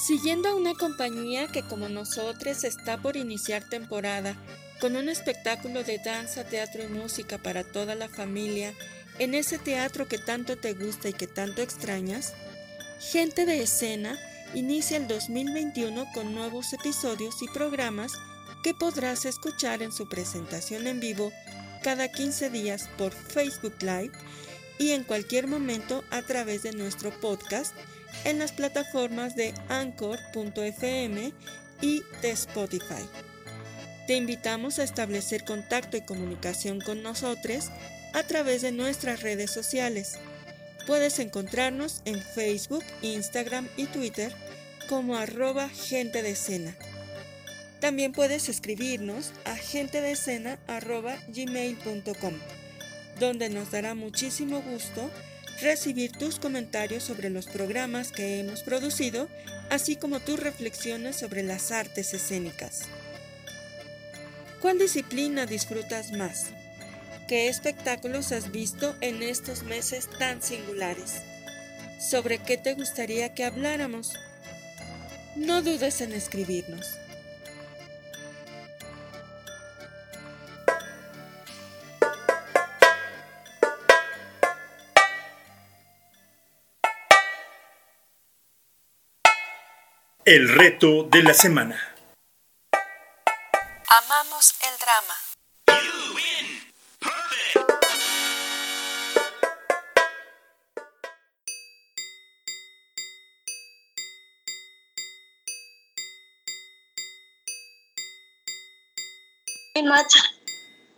Siguiendo 0.00 0.48
a 0.48 0.54
una 0.54 0.74
compañía 0.74 1.48
que 1.48 1.62
como 1.62 1.90
nosotros 1.90 2.64
está 2.64 2.96
por 2.96 3.18
iniciar 3.18 3.68
temporada 3.68 4.34
con 4.80 4.96
un 4.96 5.10
espectáculo 5.10 5.84
de 5.84 5.98
danza, 5.98 6.44
teatro 6.44 6.82
y 6.82 6.88
música 6.88 7.36
para 7.36 7.64
toda 7.64 7.94
la 7.94 8.08
familia 8.08 8.72
en 9.18 9.34
ese 9.34 9.58
teatro 9.58 10.08
que 10.08 10.16
tanto 10.16 10.56
te 10.56 10.72
gusta 10.72 11.10
y 11.10 11.12
que 11.12 11.26
tanto 11.26 11.60
extrañas, 11.60 12.32
Gente 13.12 13.44
de 13.44 13.62
Escena 13.62 14.18
inicia 14.54 14.96
el 14.96 15.06
2021 15.06 16.06
con 16.14 16.34
nuevos 16.34 16.72
episodios 16.72 17.42
y 17.42 17.48
programas 17.48 18.12
que 18.62 18.72
podrás 18.72 19.26
escuchar 19.26 19.82
en 19.82 19.92
su 19.92 20.08
presentación 20.08 20.86
en 20.86 21.00
vivo 21.00 21.30
cada 21.82 22.08
15 22.08 22.48
días 22.48 22.88
por 22.96 23.12
Facebook 23.12 23.76
Live 23.80 24.12
y 24.78 24.92
en 24.92 25.04
cualquier 25.04 25.46
momento 25.46 26.04
a 26.10 26.22
través 26.22 26.62
de 26.62 26.72
nuestro 26.72 27.10
podcast 27.20 27.74
en 28.24 28.38
las 28.38 28.52
plataformas 28.52 29.36
de 29.36 29.54
anchor.fm 29.68 31.32
y 31.80 32.02
de 32.22 32.30
Spotify. 32.30 33.06
Te 34.06 34.16
invitamos 34.16 34.78
a 34.78 34.84
establecer 34.84 35.44
contacto 35.44 35.96
y 35.96 36.02
comunicación 36.02 36.80
con 36.80 37.02
nosotros 37.02 37.70
a 38.12 38.22
través 38.24 38.60
de 38.62 38.72
nuestras 38.72 39.22
redes 39.22 39.52
sociales. 39.52 40.18
Puedes 40.86 41.18
encontrarnos 41.18 42.02
en 42.04 42.20
Facebook, 42.20 42.84
Instagram 43.02 43.68
y 43.76 43.86
Twitter 43.86 44.32
como 44.88 45.16
arroba 45.16 45.68
gente 45.68 46.22
de 46.22 46.30
escena. 46.32 46.74
También 47.80 48.12
puedes 48.12 48.48
escribirnos 48.48 49.32
a 49.44 49.56
gentedescena.gmail.com, 49.56 52.34
donde 53.20 53.48
nos 53.48 53.70
dará 53.70 53.94
muchísimo 53.94 54.60
gusto 54.60 55.08
recibir 55.60 56.12
tus 56.12 56.38
comentarios 56.38 57.04
sobre 57.04 57.30
los 57.30 57.46
programas 57.46 58.12
que 58.12 58.40
hemos 58.40 58.62
producido, 58.62 59.28
así 59.70 59.96
como 59.96 60.20
tus 60.20 60.40
reflexiones 60.40 61.16
sobre 61.16 61.42
las 61.42 61.70
artes 61.70 62.14
escénicas. 62.14 62.82
¿Cuál 64.60 64.78
disciplina 64.78 65.46
disfrutas 65.46 66.12
más? 66.12 66.46
¿Qué 67.28 67.48
espectáculos 67.48 68.32
has 68.32 68.50
visto 68.50 68.96
en 69.00 69.22
estos 69.22 69.62
meses 69.62 70.08
tan 70.18 70.42
singulares? 70.42 71.22
¿Sobre 72.00 72.38
qué 72.38 72.56
te 72.56 72.74
gustaría 72.74 73.34
que 73.34 73.44
habláramos? 73.44 74.14
No 75.36 75.62
dudes 75.62 76.00
en 76.00 76.12
escribirnos. 76.12 76.98
El 90.32 90.48
reto 90.48 91.02
de 91.10 91.24
la 91.24 91.34
semana. 91.34 91.76
Amamos 93.88 94.54
el 94.62 94.78
drama. 94.78 95.14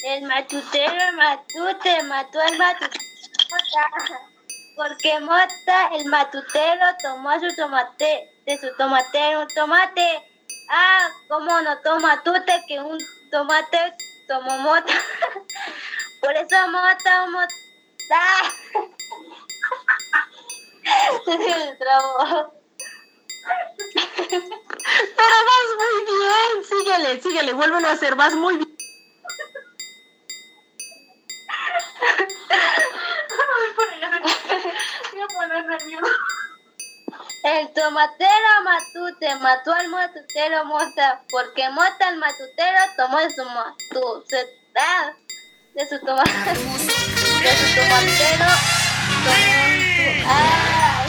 El, 0.04 0.22
matutero 0.26 1.12
matute 1.16 2.02
mató 2.02 2.38
al 2.38 2.58
matutero. 2.58 3.06
Porque 4.76 5.20
Mota, 5.20 5.88
el 5.94 6.04
matutero, 6.04 6.84
tomó 7.02 7.32
su 7.40 7.56
tomate, 7.56 8.31
de 8.46 8.58
su 8.58 8.75
tomatero 8.76 9.42
un 9.42 9.49
tomate. 9.49 10.22
Ah, 10.70 11.08
¿cómo 11.28 11.61
no 11.61 11.78
toma 11.80 12.22
tute 12.22 12.62
que 12.66 12.80
un 12.80 12.99
tomate 13.30 13.94
tomó 14.28 14.56
Mota? 14.58 14.87
Por 16.20 16.37
eso 16.37 16.69
Mota, 16.69 17.26
Mota. 17.30 17.54
Se 21.25 21.76
trabó. 21.78 22.52
Pero 24.28 25.36
vas 25.49 25.69
muy 25.78 25.97
bien. 26.04 26.64
Síguele, 26.64 27.10
síguele. 27.21 27.52
Vuélvelo 27.52 27.88
a 27.88 27.93
hacer. 27.93 28.14
Vas 28.14 28.34
muy 28.34 28.56
bien. 28.56 28.72
El 37.52 37.71
tomatero 37.75 38.62
matute 38.65 39.34
mató 39.36 39.75
al 39.75 39.88
matutero 39.88 40.65
mota, 40.65 41.21
porque 41.30 41.69
mota 41.69 42.08
el 42.08 42.17
matutero 42.17 42.78
tomó 42.97 43.19
de 43.19 43.28
su 43.28 43.45
matu, 43.45 44.25
se, 44.26 44.47
ah, 44.78 45.12
de 45.75 45.86
su 45.86 46.00
toma, 46.00 46.25
de 46.25 47.52
su 47.56 47.75
tomatero 47.75 48.47
tomó 49.25 49.67
su, 49.97 50.26
ah, 50.26 51.04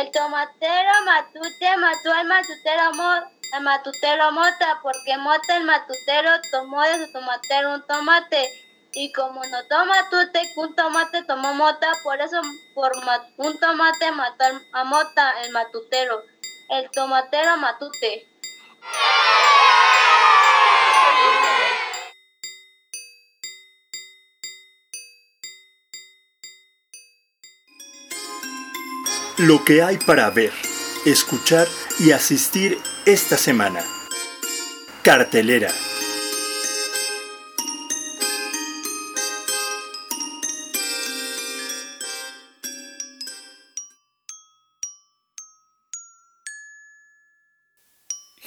el 0.00 0.10
tomatero 0.12 0.92
matute 1.04 1.76
mató 1.76 2.12
al 2.14 2.26
matutero 2.26 2.92
mota, 2.94 3.60
matutero 3.60 4.32
mota, 4.32 4.78
porque 4.82 5.18
mota 5.18 5.56
el 5.58 5.64
matutero 5.64 6.30
tomó 6.50 6.80
de 6.82 7.04
su 7.04 7.12
tomatero 7.12 7.74
un 7.74 7.86
tomate. 7.86 8.65
Y 8.98 9.12
como 9.12 9.44
no 9.44 9.62
toma 9.68 10.08
tute, 10.08 10.40
un 10.56 10.74
tomate 10.74 11.22
tomó 11.24 11.52
mota, 11.52 11.92
por 12.02 12.18
eso 12.18 12.40
por 12.74 12.92
un 13.36 13.58
tomate 13.58 14.10
mató 14.12 14.44
a 14.72 14.84
mota 14.84 15.42
el 15.42 15.52
matutero. 15.52 16.22
El 16.70 16.90
tomatero 16.92 17.58
matute. 17.58 18.26
Lo 29.36 29.62
que 29.62 29.82
hay 29.82 29.98
para 29.98 30.30
ver, 30.30 30.54
escuchar 31.04 31.68
y 31.98 32.12
asistir 32.12 32.80
esta 33.04 33.36
semana. 33.36 33.84
Cartelera. 35.02 35.70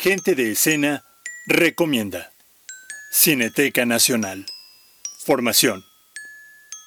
Gente 0.02 0.34
de 0.34 0.54
escena 0.54 1.04
recomienda. 1.46 2.32
Cineteca 3.12 3.86
Nacional. 3.86 4.46
Formación. 5.26 5.84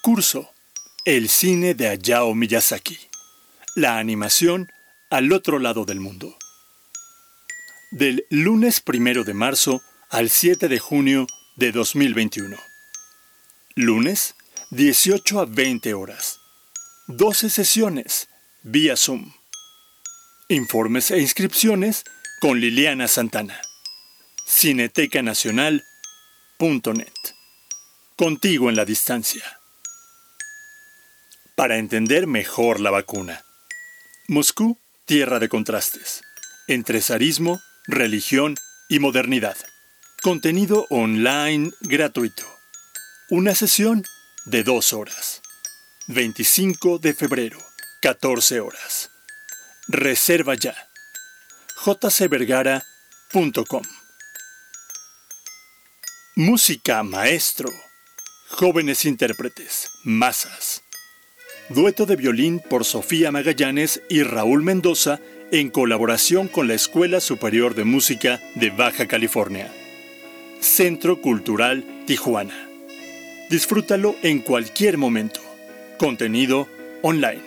Curso. 0.01 0.49
El 1.05 1.29
cine 1.29 1.75
de 1.75 1.89
Hayao 1.89 2.33
Miyazaki. 2.33 2.97
La 3.75 3.99
animación 3.99 4.71
al 5.11 5.31
otro 5.31 5.59
lado 5.59 5.85
del 5.85 5.99
mundo. 5.99 6.35
Del 7.91 8.25
lunes 8.31 8.81
primero 8.81 9.23
de 9.23 9.35
marzo 9.35 9.83
al 10.09 10.31
7 10.31 10.67
de 10.67 10.79
junio 10.79 11.27
de 11.55 11.71
2021. 11.71 12.57
Lunes, 13.75 14.33
18 14.71 15.39
a 15.39 15.45
20 15.45 15.93
horas. 15.93 16.39
12 17.09 17.51
sesiones, 17.51 18.27
vía 18.63 18.97
Zoom. 18.97 19.31
Informes 20.49 21.11
e 21.11 21.19
inscripciones 21.19 22.05
con 22.43 22.59
Liliana 22.59 23.07
Santana. 23.07 23.59
Cinetecanacional.net. 24.45 27.13
Contigo 28.17 28.69
en 28.69 28.75
la 28.75 28.83
distancia. 28.83 29.61
Para 31.55 31.77
entender 31.77 32.27
mejor 32.27 32.81
la 32.81 32.91
vacuna. 32.91 33.45
Moscú, 34.27 34.77
tierra 35.05 35.39
de 35.39 35.47
contrastes. 35.47 36.21
Entre 36.67 36.99
zarismo, 36.99 37.61
religión 37.87 38.57
y 38.89 38.99
modernidad. 38.99 39.55
Contenido 40.21 40.85
online 40.89 41.71
gratuito. 41.79 42.43
Una 43.29 43.55
sesión 43.55 44.03
de 44.47 44.65
dos 44.65 44.91
horas. 44.91 45.41
25 46.07 46.99
de 46.99 47.13
febrero, 47.13 47.59
14 48.01 48.59
horas. 48.59 49.11
Reserva 49.87 50.55
ya 50.55 50.89
jcvergara.com. 51.75 53.81
Música 56.35 57.03
Maestro. 57.03 57.69
Jóvenes 58.49 59.05
intérpretes. 59.05 59.89
Masas. 60.03 60.83
Dueto 61.69 62.05
de 62.05 62.15
violín 62.15 62.59
por 62.59 62.85
Sofía 62.85 63.31
Magallanes 63.31 64.01
y 64.09 64.23
Raúl 64.23 64.63
Mendoza 64.63 65.19
en 65.51 65.69
colaboración 65.69 66.47
con 66.47 66.67
la 66.67 66.73
Escuela 66.73 67.19
Superior 67.19 67.75
de 67.75 67.83
Música 67.83 68.39
de 68.55 68.69
Baja 68.69 69.07
California. 69.07 69.71
Centro 70.59 71.21
Cultural 71.21 71.85
Tijuana. 72.05 72.69
Disfrútalo 73.49 74.15
en 74.23 74.39
cualquier 74.39 74.97
momento. 74.97 75.41
Contenido 75.97 76.67
online. 77.01 77.43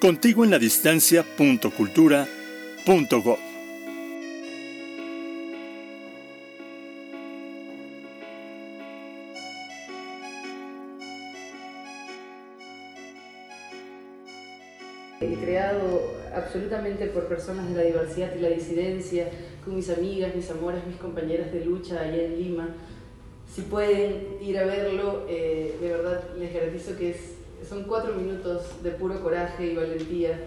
Contigo 0.00 0.44
en 0.44 0.50
la 0.50 0.58
distancia.cultura.gov. 2.86 3.38
creado 15.40 16.12
absolutamente 16.34 17.06
por 17.06 17.24
personas 17.24 17.68
de 17.68 17.74
la 17.74 17.82
diversidad 17.82 18.34
y 18.36 18.40
la 18.40 18.48
disidencia, 18.48 19.28
con 19.64 19.76
mis 19.76 19.88
amigas, 19.90 20.34
mis 20.34 20.50
amores, 20.50 20.86
mis 20.86 20.96
compañeras 20.96 21.52
de 21.52 21.64
lucha 21.64 22.00
allá 22.00 22.24
en 22.24 22.38
Lima. 22.38 22.68
Si 23.52 23.62
pueden 23.62 24.38
ir 24.40 24.58
a 24.58 24.66
verlo, 24.66 25.24
eh, 25.28 25.76
de 25.80 25.88
verdad 25.88 26.24
les 26.38 26.52
garantizo 26.52 26.96
que 26.96 27.10
es, 27.10 27.16
son 27.68 27.84
cuatro 27.84 28.14
minutos 28.14 28.82
de 28.82 28.90
puro 28.92 29.20
coraje 29.22 29.66
y 29.66 29.76
valentía 29.76 30.38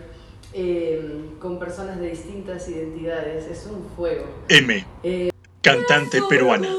eh, 0.54 1.32
con 1.40 1.60
personas 1.60 2.00
de 2.00 2.10
distintas 2.10 2.68
identidades. 2.68 3.46
Es 3.46 3.66
un 3.66 3.88
fuego. 3.96 4.26
M. 4.48 4.86
cantante 5.62 6.22
peruana. 6.30 6.70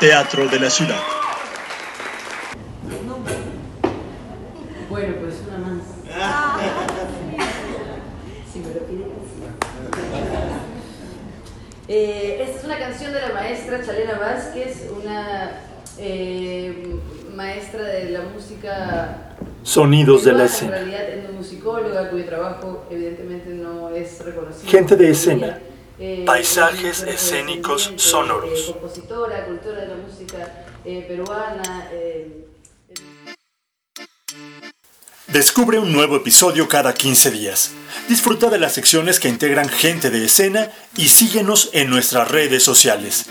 Teatro 0.00 0.48
de 0.48 0.58
la 0.58 0.70
Ciudad. 0.70 0.96
Bueno, 4.88 5.14
pues 5.20 5.34
una 5.46 5.58
más. 5.58 5.82
Si 8.50 8.60
me 8.60 8.68
lo 8.68 8.80
pides. 8.86 9.06
Eh, 11.86 12.38
esta 12.40 12.58
es 12.58 12.64
una 12.64 12.78
canción 12.78 13.12
de 13.12 13.20
la 13.20 13.34
maestra 13.34 13.84
Chalena 13.84 14.18
Vázquez, 14.18 14.88
una 14.90 15.50
eh, 15.98 16.98
maestra 17.34 17.82
de 17.82 18.08
la 18.08 18.22
música. 18.60 19.26
Sonidos 19.62 20.24
de 20.24 20.32
la 20.32 20.44
escena. 20.44 20.78
En 20.78 20.86
realidad, 20.86 21.10
etnomusicóloga, 21.10 22.10
cuyo 22.10 22.24
trabajo 22.24 22.86
evidentemente 22.90 23.50
no 23.50 23.90
es 23.90 24.18
reconocido. 24.24 24.70
Gente 24.70 24.96
de 24.96 25.10
escena. 25.10 25.58
Eh, 25.98 26.22
Paisajes 26.26 27.02
escénicos 27.02 27.88
eh, 27.88 27.98
sonoros. 27.98 28.70
compositora, 28.72 29.44
cultora 29.46 29.82
de 29.82 29.88
la 29.88 29.94
música 29.96 30.64
peruana. 30.82 31.88
eh, 31.92 32.46
Descubre 35.26 35.78
un 35.78 35.92
nuevo 35.92 36.16
episodio 36.16 36.66
cada 36.68 36.92
15 36.94 37.30
días. 37.30 37.70
Disfruta 38.08 38.48
de 38.50 38.58
las 38.58 38.72
secciones 38.72 39.20
que 39.20 39.28
integran 39.28 39.68
Gente 39.68 40.10
de 40.10 40.24
Escena 40.24 40.70
y 40.96 41.08
síguenos 41.08 41.70
en 41.72 41.88
nuestras 41.90 42.28
redes 42.30 42.62
sociales. 42.64 43.26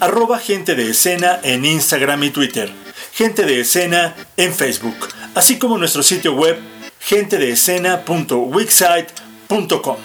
Arroba 0.00 0.38
Gente 0.38 0.74
de 0.74 0.90
Escena 0.90 1.40
en 1.42 1.64
Instagram 1.66 2.22
y 2.22 2.30
Twitter. 2.30 2.72
Gente 3.12 3.44
de 3.44 3.60
Escena 3.60 4.16
en 4.38 4.54
Facebook. 4.54 4.96
Así 5.34 5.58
como 5.58 5.76
nuestro 5.76 6.02
sitio 6.02 6.32
web 6.34 6.58
gentedeescena.wixsite.com. 7.00 9.96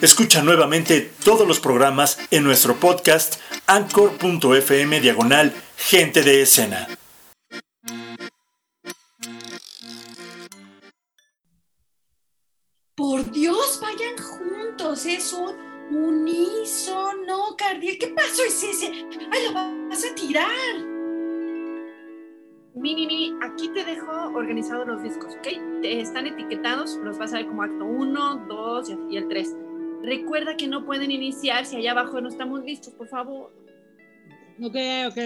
Escucha 0.00 0.42
nuevamente 0.42 1.12
todos 1.24 1.46
los 1.46 1.60
programas 1.60 2.18
en 2.30 2.44
nuestro 2.44 2.76
podcast 2.76 3.38
anchor.fm 3.66 5.00
diagonal 5.00 5.52
Gente 5.76 6.22
de 6.22 6.40
Escena. 6.42 6.88
Por 12.94 13.30
Dios, 13.30 13.78
vayan 13.82 14.16
juntos, 14.16 15.04
es 15.04 15.34
un 15.34 15.54
unísono 15.90 17.54
cardíaco. 17.56 17.98
¿Qué 18.00 18.08
paso 18.08 18.42
es 18.42 18.62
ese? 18.62 19.06
¡Ay, 19.30 19.44
lo 19.44 19.52
vas 19.52 20.04
a 20.04 20.14
tirar! 20.14 20.87
Mini, 22.80 23.08
mini, 23.08 23.34
aquí 23.42 23.68
te 23.70 23.84
dejo 23.84 24.12
organizados 24.34 24.86
los 24.86 25.02
discos, 25.02 25.34
¿ok? 25.34 25.82
Te 25.82 26.00
están 26.00 26.28
etiquetados, 26.28 26.96
los 27.02 27.18
vas 27.18 27.32
a 27.32 27.38
ver 27.38 27.48
como 27.48 27.62
acto 27.64 27.84
1, 27.84 28.46
2 28.48 28.92
y 29.10 29.16
el 29.16 29.26
3. 29.26 29.56
Recuerda 30.04 30.56
que 30.56 30.68
no 30.68 30.86
pueden 30.86 31.10
iniciar 31.10 31.66
si 31.66 31.74
allá 31.74 31.90
abajo 31.90 32.20
no 32.20 32.28
estamos 32.28 32.62
listos, 32.62 32.94
por 32.94 33.08
favor. 33.08 33.52
Ok, 34.62 34.76
ok. 35.08 35.18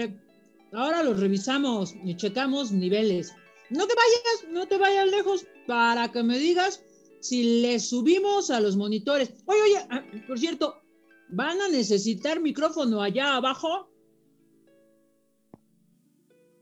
Ahora 0.71 1.03
los 1.03 1.19
revisamos 1.19 1.93
y 2.03 2.15
checamos 2.15 2.71
niveles. 2.71 3.35
No 3.69 3.85
te 3.85 3.93
vayas, 3.93 4.51
no 4.51 4.67
te 4.67 4.79
vayas 4.79 5.11
lejos 5.11 5.45
para 5.67 6.11
que 6.11 6.23
me 6.23 6.39
digas 6.39 6.83
si 7.19 7.61
le 7.61 7.79
subimos 7.79 8.49
a 8.49 8.61
los 8.61 8.75
monitores. 8.75 9.31
Oye, 9.45 9.61
oye, 9.61 9.87
ah, 9.91 10.03
por 10.27 10.39
cierto, 10.39 10.81
¿van 11.29 11.61
a 11.61 11.67
necesitar 11.67 12.39
micrófono 12.39 13.03
allá 13.03 13.35
abajo? 13.35 13.92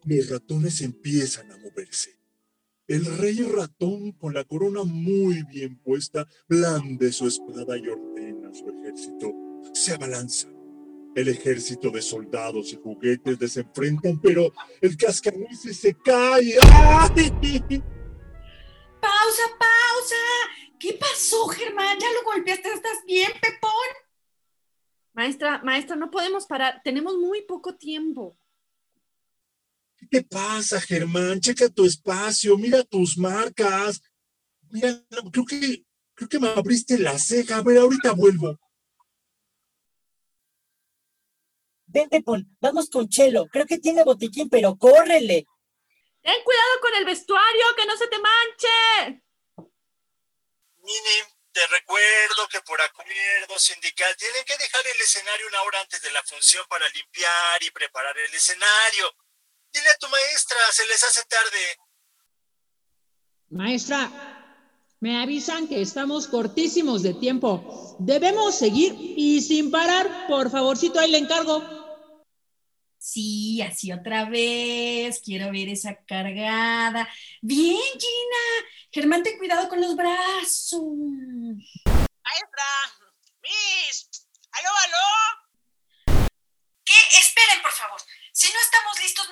Los 0.05 0.29
ratones 0.29 0.81
empiezan 0.81 1.51
a 1.51 1.57
moverse. 1.57 2.17
El 2.87 3.05
rey 3.17 3.41
ratón, 3.43 4.11
con 4.13 4.33
la 4.33 4.43
corona 4.43 4.83
muy 4.83 5.43
bien 5.43 5.77
puesta, 5.77 6.27
blande 6.47 7.11
su 7.11 7.27
espada 7.27 7.77
y 7.77 7.87
ordena 7.87 8.49
a 8.49 8.53
su 8.53 8.67
ejército. 8.69 9.33
Se 9.73 9.93
abalanza. 9.93 10.49
El 11.15 11.27
ejército 11.27 11.89
de 11.89 12.01
soldados 12.01 12.73
y 12.73 12.77
juguetes 12.77 13.37
desenfrentan, 13.37 14.19
pero 14.19 14.51
el 14.81 14.97
cascanueces 14.97 15.77
se 15.77 15.93
cae. 15.93 16.55
¡Ay! 16.61 17.29
¡Pausa, 19.01 19.43
pausa! 19.59 20.15
¿Qué 20.79 20.97
pasó, 20.99 21.47
Germán? 21.47 21.97
¿Ya 21.99 22.07
lo 22.07 22.31
golpeaste? 22.31 22.69
¿Estás 22.73 23.03
bien, 23.05 23.31
Pepón? 23.41 23.71
Maestra, 25.13 25.61
maestra, 25.63 25.95
no 25.95 26.09
podemos 26.09 26.45
parar. 26.47 26.81
Tenemos 26.83 27.17
muy 27.17 27.43
poco 27.43 27.75
tiempo. 27.75 28.37
¿Qué 30.11 30.21
te 30.21 30.27
pasa, 30.27 30.81
Germán? 30.81 31.39
Checa 31.39 31.69
tu 31.69 31.85
espacio, 31.85 32.57
mira 32.57 32.83
tus 32.83 33.17
marcas. 33.17 34.01
Mira, 34.69 35.01
creo 35.31 35.45
que, 35.45 35.85
creo 36.13 36.27
que 36.27 36.39
me 36.39 36.49
abriste 36.49 36.97
la 36.97 37.17
ceja. 37.17 37.57
A 37.57 37.61
ver, 37.61 37.77
ahorita 37.77 38.11
vuelvo. 38.11 38.59
Ven, 41.85 42.09
Pepón, 42.09 42.45
vamos 42.59 42.89
con 42.89 43.07
Chelo. 43.07 43.47
Creo 43.47 43.65
que 43.65 43.79
tiene 43.79 44.03
botiquín, 44.03 44.49
pero 44.49 44.75
córrele. 44.77 45.45
Ten 46.21 46.43
cuidado 46.43 46.79
con 46.81 46.95
el 46.95 47.05
vestuario, 47.05 47.65
que 47.77 47.85
no 47.85 47.95
se 47.95 48.07
te 48.07 48.17
manche. 48.19 49.23
Mini, 50.79 51.23
te 51.53 51.67
recuerdo 51.67 52.49
que 52.49 52.59
por 52.61 52.81
acuerdo 52.81 53.57
sindical 53.59 54.13
tienen 54.17 54.43
que 54.43 54.57
dejar 54.57 54.85
el 54.87 55.01
escenario 55.01 55.47
una 55.47 55.61
hora 55.61 55.79
antes 55.79 56.01
de 56.01 56.11
la 56.11 56.21
función 56.23 56.65
para 56.67 56.87
limpiar 56.89 57.63
y 57.63 57.71
preparar 57.71 58.17
el 58.17 58.33
escenario. 58.33 59.15
Dile 59.73 59.89
a 59.89 59.97
tu 59.97 60.07
maestra, 60.09 60.57
se 60.71 60.85
les 60.87 61.03
hace 61.03 61.23
tarde. 61.25 61.79
Maestra, 63.49 64.09
me 64.99 65.21
avisan 65.21 65.67
que 65.67 65.81
estamos 65.81 66.27
cortísimos 66.27 67.03
de 67.03 67.13
tiempo. 67.13 67.95
Debemos 67.99 68.55
seguir 68.55 68.95
y 68.97 69.41
sin 69.41 69.71
parar. 69.71 70.27
Por 70.27 70.51
favorcito, 70.51 70.99
ahí 70.99 71.09
le 71.09 71.17
encargo. 71.17 71.81
Sí, 72.97 73.61
así 73.61 73.91
otra 73.91 74.25
vez. 74.25 75.21
Quiero 75.23 75.51
ver 75.51 75.69
esa 75.69 75.95
cargada. 76.05 77.09
Bien, 77.41 77.81
Gina. 77.93 78.67
Germán, 78.91 79.23
ten 79.23 79.37
cuidado 79.37 79.67
con 79.69 79.81
los 79.81 79.95
brazos. 79.95 80.81
Maestra, 81.85 82.67
Miss, 83.41 84.27
aló, 84.51 84.69
aló. 84.85 86.29
¿Qué? 86.85 86.93
Esperen, 87.19 87.61
por 87.63 87.71
favor. 87.71 87.99
Si 88.33 88.47
no 88.47 88.59
estamos 88.63 88.99
listos, 89.01 89.29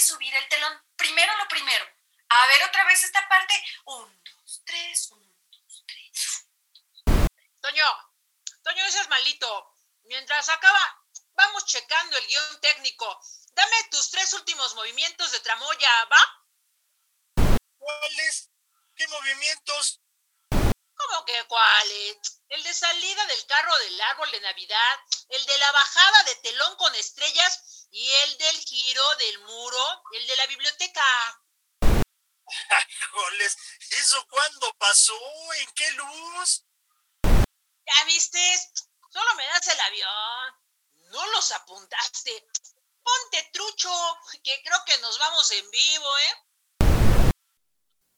subir 0.00 0.34
el 0.34 0.48
telón. 0.48 0.82
Primero 0.96 1.36
lo 1.36 1.48
primero. 1.48 1.84
A 2.28 2.46
ver 2.46 2.64
otra 2.64 2.84
vez 2.84 3.02
esta 3.04 3.28
parte. 3.28 3.54
Un, 3.84 4.22
dos, 4.24 4.62
tres, 4.64 5.10
un, 5.10 5.50
dos, 5.50 5.84
tres. 5.86 6.46
Toño, 7.60 8.10
Toño, 8.62 8.84
ese 8.84 9.00
es 9.00 9.08
malito. 9.08 9.74
Mientras 10.04 10.48
acaba, 10.48 11.04
vamos 11.34 11.64
checando 11.66 12.16
el 12.18 12.26
guion 12.26 12.60
técnico. 12.60 13.20
Dame 13.52 13.88
tus 13.90 14.10
tres 14.10 14.32
últimos 14.34 14.74
movimientos 14.74 15.32
de 15.32 15.40
tramoya, 15.40 16.04
¿va? 16.04 17.50
¿Cuáles? 17.78 18.50
¿Qué 18.94 19.08
movimientos? 19.08 20.00
¿Cómo 20.50 21.24
que 21.24 21.44
cuáles? 21.46 22.18
El 22.48 22.62
de 22.62 22.74
salida 22.74 23.24
del 23.26 23.46
carro 23.46 23.76
del 23.78 24.00
árbol 24.02 24.30
de 24.30 24.40
Navidad, 24.40 24.98
el 25.30 25.46
de 25.46 25.58
la 25.58 25.72
bajada 25.72 26.22
de 26.24 26.34
telón 26.36 26.76
con 26.76 26.94
estrellas 26.94 27.69
y 27.90 28.08
el 28.08 28.38
del 28.38 28.56
giro 28.56 29.02
del 29.18 29.38
muro, 29.40 30.02
el 30.12 30.26
de 30.26 30.36
la 30.36 30.46
biblioteca. 30.46 31.02
Joles, 33.12 33.56
¿eso 33.98 34.26
cuándo 34.28 34.72
pasó? 34.78 35.14
¿En 35.60 35.68
qué 35.74 35.90
luz? 35.92 36.64
¿Ya 37.24 38.04
viste? 38.06 38.38
Solo 39.10 39.34
me 39.36 39.44
das 39.46 39.66
el 39.66 39.80
avión. 39.80 40.54
No 41.10 41.26
los 41.32 41.50
apuntaste. 41.52 42.46
Ponte 43.02 43.50
trucho, 43.52 43.90
que 44.44 44.62
creo 44.62 44.78
que 44.86 45.00
nos 45.00 45.18
vamos 45.18 45.50
en 45.50 45.70
vivo, 45.70 46.18
¿eh? 46.18 46.34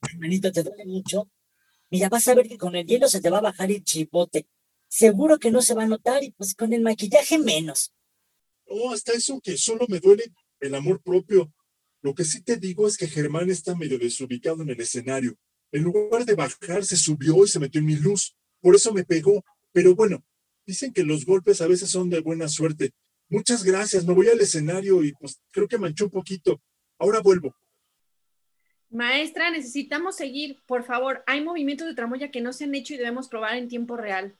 Hermanito, 0.03 0.53
¿te 0.53 0.63
duele 0.63 0.85
mucho? 0.85 1.31
Mira, 1.89 2.09
vas 2.11 2.29
a 2.29 2.35
ver 2.35 2.49
que 2.49 2.59
con 2.59 2.75
el 2.77 2.87
hielo 2.87 3.09
se 3.09 3.21
te 3.21 3.31
va 3.31 3.39
a 3.39 3.43
bajar 3.43 3.71
el 3.71 3.85
chipote. 3.85 4.47
Seguro 4.89 5.39
que 5.39 5.51
no 5.51 5.63
se 5.63 5.75
va 5.75 5.85
a 5.85 5.87
notar 5.87 6.23
y 6.23 6.33
pues 6.33 6.55
con 6.55 6.75
el 6.75 6.83
maquillaje 6.83 7.39
menos. 7.39 7.93
Oh, 8.75 8.93
hasta 8.93 9.13
eso 9.13 9.41
que 9.41 9.57
solo 9.59 9.87
me 9.89 10.01
duele 10.01 10.33
el 10.61 10.75
amor 10.75 11.03
propio. 11.03 11.53
Lo 12.01 12.15
que 12.15 12.25
sí 12.25 12.43
te 12.43 12.57
digo 12.57 12.89
es 12.89 12.97
que 12.97 13.07
Germán 13.07 13.51
está 13.51 13.77
medio 13.77 13.99
desubicado 13.99 14.63
en 14.63 14.71
el 14.71 14.81
escenario. 14.81 15.37
En 15.73 15.83
lugar 15.83 16.25
de 16.25 16.35
bajar, 16.35 16.85
se 16.85 16.97
subió 16.97 17.45
y 17.45 17.49
se 17.49 17.61
metió 17.61 17.81
en 17.81 17.87
mi 17.87 17.97
luz. 17.97 18.35
Por 18.61 18.75
eso 18.75 18.93
me 18.93 19.05
pegó. 19.05 19.45
Pero 19.73 19.95
bueno, 19.95 20.25
dicen 20.67 20.93
que 20.93 21.05
los 21.05 21.27
golpes 21.27 21.61
a 21.61 21.67
veces 21.67 21.91
son 21.91 22.09
de 22.09 22.21
buena 22.21 22.49
suerte. 22.49 22.93
Muchas 23.29 23.63
gracias. 23.63 24.07
Me 24.07 24.15
voy 24.15 24.29
al 24.29 24.41
escenario 24.41 25.03
y 25.05 25.13
pues 25.13 25.41
creo 25.51 25.69
que 25.69 25.79
manchó 25.79 26.07
un 26.07 26.11
poquito. 26.11 26.61
Ahora 26.99 27.21
vuelvo. 27.21 27.55
Maestra, 28.89 29.51
necesitamos 29.51 30.17
seguir. 30.17 30.59
Por 30.67 30.85
favor, 30.85 31.23
hay 31.27 31.43
movimientos 31.43 31.87
de 31.87 31.95
tramoya 31.95 32.31
que 32.31 32.41
no 32.41 32.53
se 32.53 32.65
han 32.65 32.75
hecho 32.75 32.95
y 32.95 32.99
debemos 32.99 33.29
probar 33.29 33.57
en 33.57 33.69
tiempo 33.69 33.97
real. 33.97 34.37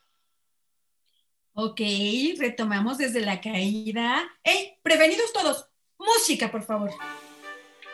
Ok, 1.55 1.81
retomamos 2.39 2.99
desde 2.99 3.21
la 3.21 3.41
caída. 3.41 4.31
¡Ey! 4.43 4.79
¡Prevenidos 4.83 5.33
todos! 5.33 5.69
Música, 5.99 6.51
por 6.51 6.63
favor. 6.63 6.91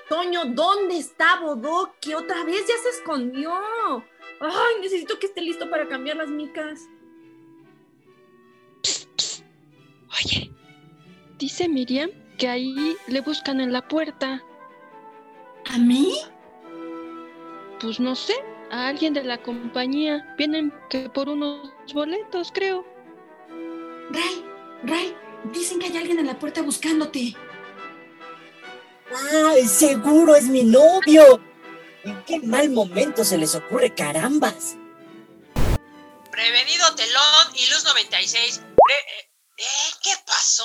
Toño, 0.08 0.44
¿dónde 0.46 0.96
está 0.96 1.40
Bodoque? 1.40 2.14
Otra 2.14 2.44
vez 2.44 2.66
ya 2.66 2.74
se 2.82 2.98
escondió. 2.98 3.52
Ay, 4.40 4.80
necesito 4.80 5.18
que 5.18 5.26
esté 5.26 5.42
listo 5.42 5.68
para 5.68 5.88
cambiar 5.88 6.16
las 6.16 6.28
micas. 6.28 6.88
Oye, 10.08 10.50
dice 11.38 11.68
Miriam 11.68 12.10
que 12.38 12.48
ahí 12.48 12.96
le 13.08 13.20
buscan 13.20 13.60
en 13.60 13.72
la 13.72 13.86
puerta. 13.86 14.42
¿A 15.70 15.78
mí? 15.78 16.14
Pues 17.80 18.00
no 18.00 18.14
sé, 18.14 18.34
a 18.70 18.88
alguien 18.88 19.12
de 19.12 19.24
la 19.24 19.42
compañía. 19.42 20.34
Vienen 20.38 20.72
que 20.88 21.10
por 21.10 21.28
unos 21.28 21.72
boletos, 21.92 22.50
creo. 22.52 22.86
Ray, 24.10 24.44
Ray, 24.84 25.16
dicen 25.52 25.78
que 25.78 25.86
hay 25.86 25.96
alguien 25.96 26.18
en 26.18 26.26
la 26.26 26.38
puerta 26.38 26.62
buscándote. 26.62 27.34
¡Ay, 29.44 29.66
seguro 29.66 30.34
es 30.36 30.44
mi 30.44 30.64
novio! 30.64 31.40
¿En 32.04 32.24
qué 32.24 32.40
mal 32.40 32.70
momento 32.70 33.24
se 33.24 33.36
les 33.38 33.54
ocurre 33.54 33.94
carambas? 33.94 34.76
Prevenido 36.30 36.94
Telón 36.94 37.46
y 37.54 37.66
Luz 37.70 37.84
96. 37.84 38.58
Pre- 38.58 38.94
eh, 39.18 39.30
eh, 39.58 39.92
¿Qué 40.02 40.12
pasó? 40.26 40.64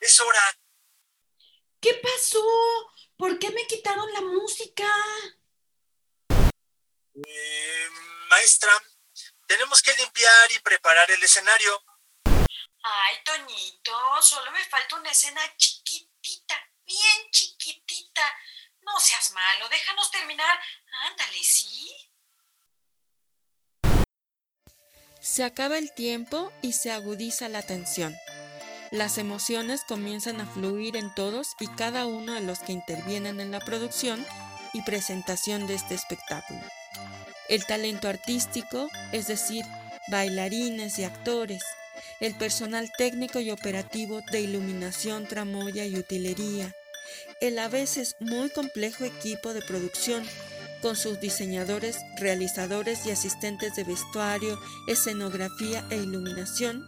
Es 0.00 0.20
hora. 0.20 0.40
¿Qué 1.80 1.94
pasó? 2.02 2.42
¿Por 3.16 3.38
qué 3.38 3.50
me 3.50 3.66
quitaron 3.66 4.10
la 4.12 4.20
música? 4.20 4.86
Eh, 7.14 7.88
maestra, 8.30 8.70
tenemos 9.46 9.82
que 9.82 9.94
limpiar 9.94 10.52
y 10.52 10.58
preparar 10.60 11.10
el 11.10 11.22
escenario. 11.22 11.82
Ay, 12.82 13.16
Toñito, 13.24 14.22
solo 14.22 14.50
me 14.52 14.64
falta 14.64 14.96
una 14.96 15.10
escena 15.10 15.40
chiquitita, 15.56 16.54
bien 16.84 17.30
chiquitita. 17.30 18.22
No 18.82 19.00
seas 19.00 19.30
malo, 19.32 19.68
déjanos 19.68 20.10
terminar. 20.10 20.60
Ándale, 21.08 21.42
¿sí? 21.42 21.90
Se 25.20 25.42
acaba 25.42 25.78
el 25.78 25.94
tiempo 25.94 26.52
y 26.60 26.74
se 26.74 26.92
agudiza 26.92 27.48
la 27.48 27.62
tensión. 27.62 28.14
Las 28.90 29.16
emociones 29.16 29.82
comienzan 29.88 30.40
a 30.40 30.46
fluir 30.46 30.96
en 30.96 31.14
todos 31.14 31.56
y 31.58 31.66
cada 31.68 32.06
uno 32.06 32.34
de 32.34 32.42
los 32.42 32.58
que 32.58 32.72
intervienen 32.72 33.40
en 33.40 33.50
la 33.50 33.60
producción 33.60 34.24
y 34.74 34.82
presentación 34.82 35.66
de 35.66 35.74
este 35.74 35.94
espectáculo. 35.94 36.60
El 37.48 37.66
talento 37.66 38.08
artístico, 38.08 38.88
es 39.12 39.26
decir, 39.26 39.64
bailarines 40.08 40.98
y 40.98 41.04
actores, 41.04 41.62
el 42.20 42.34
personal 42.34 42.90
técnico 42.96 43.40
y 43.40 43.50
operativo 43.50 44.20
de 44.32 44.40
iluminación, 44.40 45.26
tramoya 45.26 45.84
y 45.84 45.96
utilería, 45.96 46.74
el 47.40 47.58
a 47.58 47.68
veces 47.68 48.16
muy 48.20 48.50
complejo 48.50 49.04
equipo 49.04 49.52
de 49.52 49.62
producción, 49.62 50.24
con 50.80 50.96
sus 50.96 51.20
diseñadores, 51.20 51.98
realizadores 52.18 53.06
y 53.06 53.10
asistentes 53.10 53.74
de 53.74 53.84
vestuario, 53.84 54.58
escenografía 54.86 55.84
e 55.90 55.96
iluminación, 55.96 56.86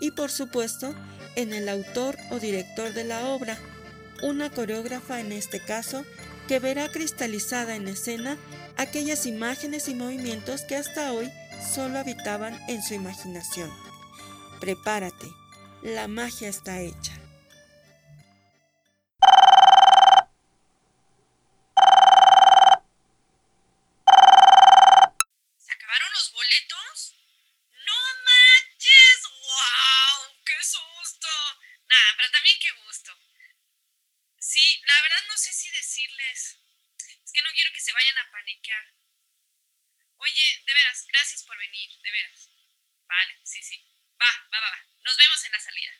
y 0.00 0.12
por 0.12 0.30
supuesto, 0.30 0.94
en 1.36 1.52
el 1.52 1.68
autor 1.68 2.16
o 2.30 2.38
director 2.38 2.92
de 2.92 3.04
la 3.04 3.28
obra, 3.30 3.58
una 4.22 4.50
coreógrafa 4.50 5.20
en 5.20 5.32
este 5.32 5.60
caso, 5.60 6.04
que 6.46 6.58
verá 6.58 6.88
cristalizada 6.88 7.74
en 7.76 7.88
escena 7.88 8.36
aquellas 8.82 9.26
imágenes 9.26 9.88
y 9.88 9.94
movimientos 9.94 10.62
que 10.62 10.76
hasta 10.76 11.12
hoy 11.12 11.30
solo 11.74 11.98
habitaban 11.98 12.58
en 12.68 12.82
su 12.82 12.94
imaginación. 12.94 13.70
Prepárate, 14.60 15.32
la 15.82 16.08
magia 16.08 16.48
está 16.48 16.80
hecha. 16.80 17.21
Oye, 40.18 40.62
de 40.66 40.72
veras, 40.72 41.06
gracias 41.12 41.42
por 41.44 41.56
venir, 41.58 41.90
de 42.02 42.10
veras. 42.12 42.50
Vale, 43.08 43.40
sí, 43.42 43.62
sí. 43.62 43.76
Va, 44.20 44.26
va, 44.52 44.60
va, 44.60 44.70
va. 44.70 44.78
Nos 45.04 45.16
vemos 45.16 45.44
en 45.44 45.52
la 45.52 45.60
salida. 45.60 45.92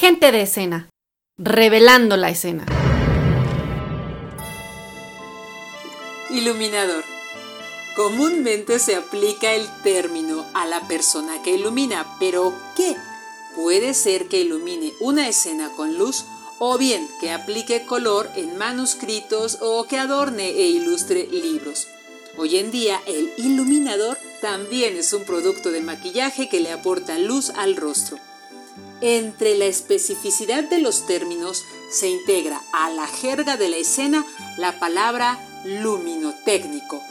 Gente 0.00 0.32
de 0.32 0.42
escena. 0.42 0.88
Revelando 1.38 2.16
la 2.16 2.30
escena. 2.30 2.66
Iluminador. 6.30 7.04
Comúnmente 7.94 8.80
se 8.80 8.96
aplica 8.96 9.52
el 9.52 9.68
término 9.84 10.50
a 10.54 10.66
la 10.66 10.80
persona 10.88 11.40
que 11.44 11.52
ilumina, 11.52 12.04
pero 12.18 12.52
¿qué? 12.76 12.96
Puede 13.54 13.94
ser 13.94 14.26
que 14.28 14.40
ilumine 14.40 14.92
una 14.98 15.28
escena 15.28 15.70
con 15.76 15.96
luz 15.96 16.24
o 16.58 16.78
bien 16.78 17.08
que 17.20 17.32
aplique 17.32 17.84
color 17.84 18.30
en 18.36 18.56
manuscritos 18.56 19.58
o 19.60 19.86
que 19.86 19.98
adorne 19.98 20.48
e 20.48 20.66
ilustre 20.68 21.26
libros. 21.26 21.86
Hoy 22.36 22.58
en 22.58 22.70
día 22.70 23.00
el 23.06 23.32
iluminador 23.36 24.18
también 24.40 24.96
es 24.96 25.12
un 25.12 25.24
producto 25.24 25.70
de 25.70 25.80
maquillaje 25.80 26.48
que 26.48 26.60
le 26.60 26.72
aporta 26.72 27.18
luz 27.18 27.50
al 27.50 27.76
rostro. 27.76 28.18
Entre 29.00 29.56
la 29.56 29.66
especificidad 29.66 30.64
de 30.64 30.78
los 30.78 31.06
términos 31.06 31.62
se 31.90 32.08
integra 32.08 32.60
a 32.72 32.90
la 32.90 33.06
jerga 33.06 33.56
de 33.56 33.68
la 33.68 33.76
escena 33.76 34.24
la 34.56 34.78
palabra 34.78 35.38
luminotécnico, 35.64 37.02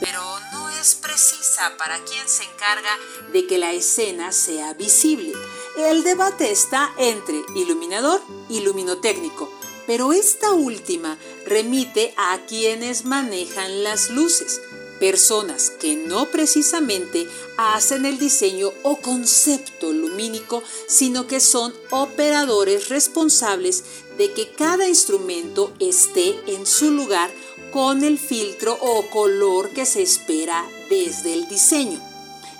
pero 0.00 0.20
no 0.52 0.68
es 0.70 0.94
precisa 0.96 1.72
para 1.78 1.98
quien 2.04 2.28
se 2.28 2.44
encarga 2.44 2.90
de 3.32 3.46
que 3.46 3.58
la 3.58 3.72
escena 3.72 4.32
sea 4.32 4.74
visible. 4.74 5.32
El 5.76 6.02
debate 6.02 6.50
está 6.50 6.92
entre 6.98 7.42
iluminador 7.54 8.20
y 8.52 8.60
luminotécnico, 8.60 9.50
pero 9.86 10.12
esta 10.12 10.52
última 10.52 11.18
remite 11.46 12.14
a 12.16 12.38
quienes 12.46 13.04
manejan 13.04 13.82
las 13.82 14.10
luces, 14.10 14.60
personas 15.00 15.70
que 15.70 15.96
no 15.96 16.30
precisamente 16.30 17.26
hacen 17.56 18.04
el 18.04 18.18
diseño 18.18 18.70
o 18.84 18.98
concepto 18.98 19.92
lumínico, 19.92 20.62
sino 20.86 21.26
que 21.26 21.40
son 21.40 21.74
operadores 21.90 22.88
responsables 22.88 23.82
de 24.18 24.32
que 24.32 24.52
cada 24.52 24.88
instrumento 24.88 25.72
esté 25.80 26.38
en 26.46 26.66
su 26.66 26.92
lugar 26.92 27.30
con 27.72 28.04
el 28.04 28.18
filtro 28.18 28.78
o 28.80 29.08
color 29.10 29.70
que 29.70 29.86
se 29.86 30.02
espera 30.02 30.64
desde 30.90 31.32
el 31.32 31.48
diseño. 31.48 32.00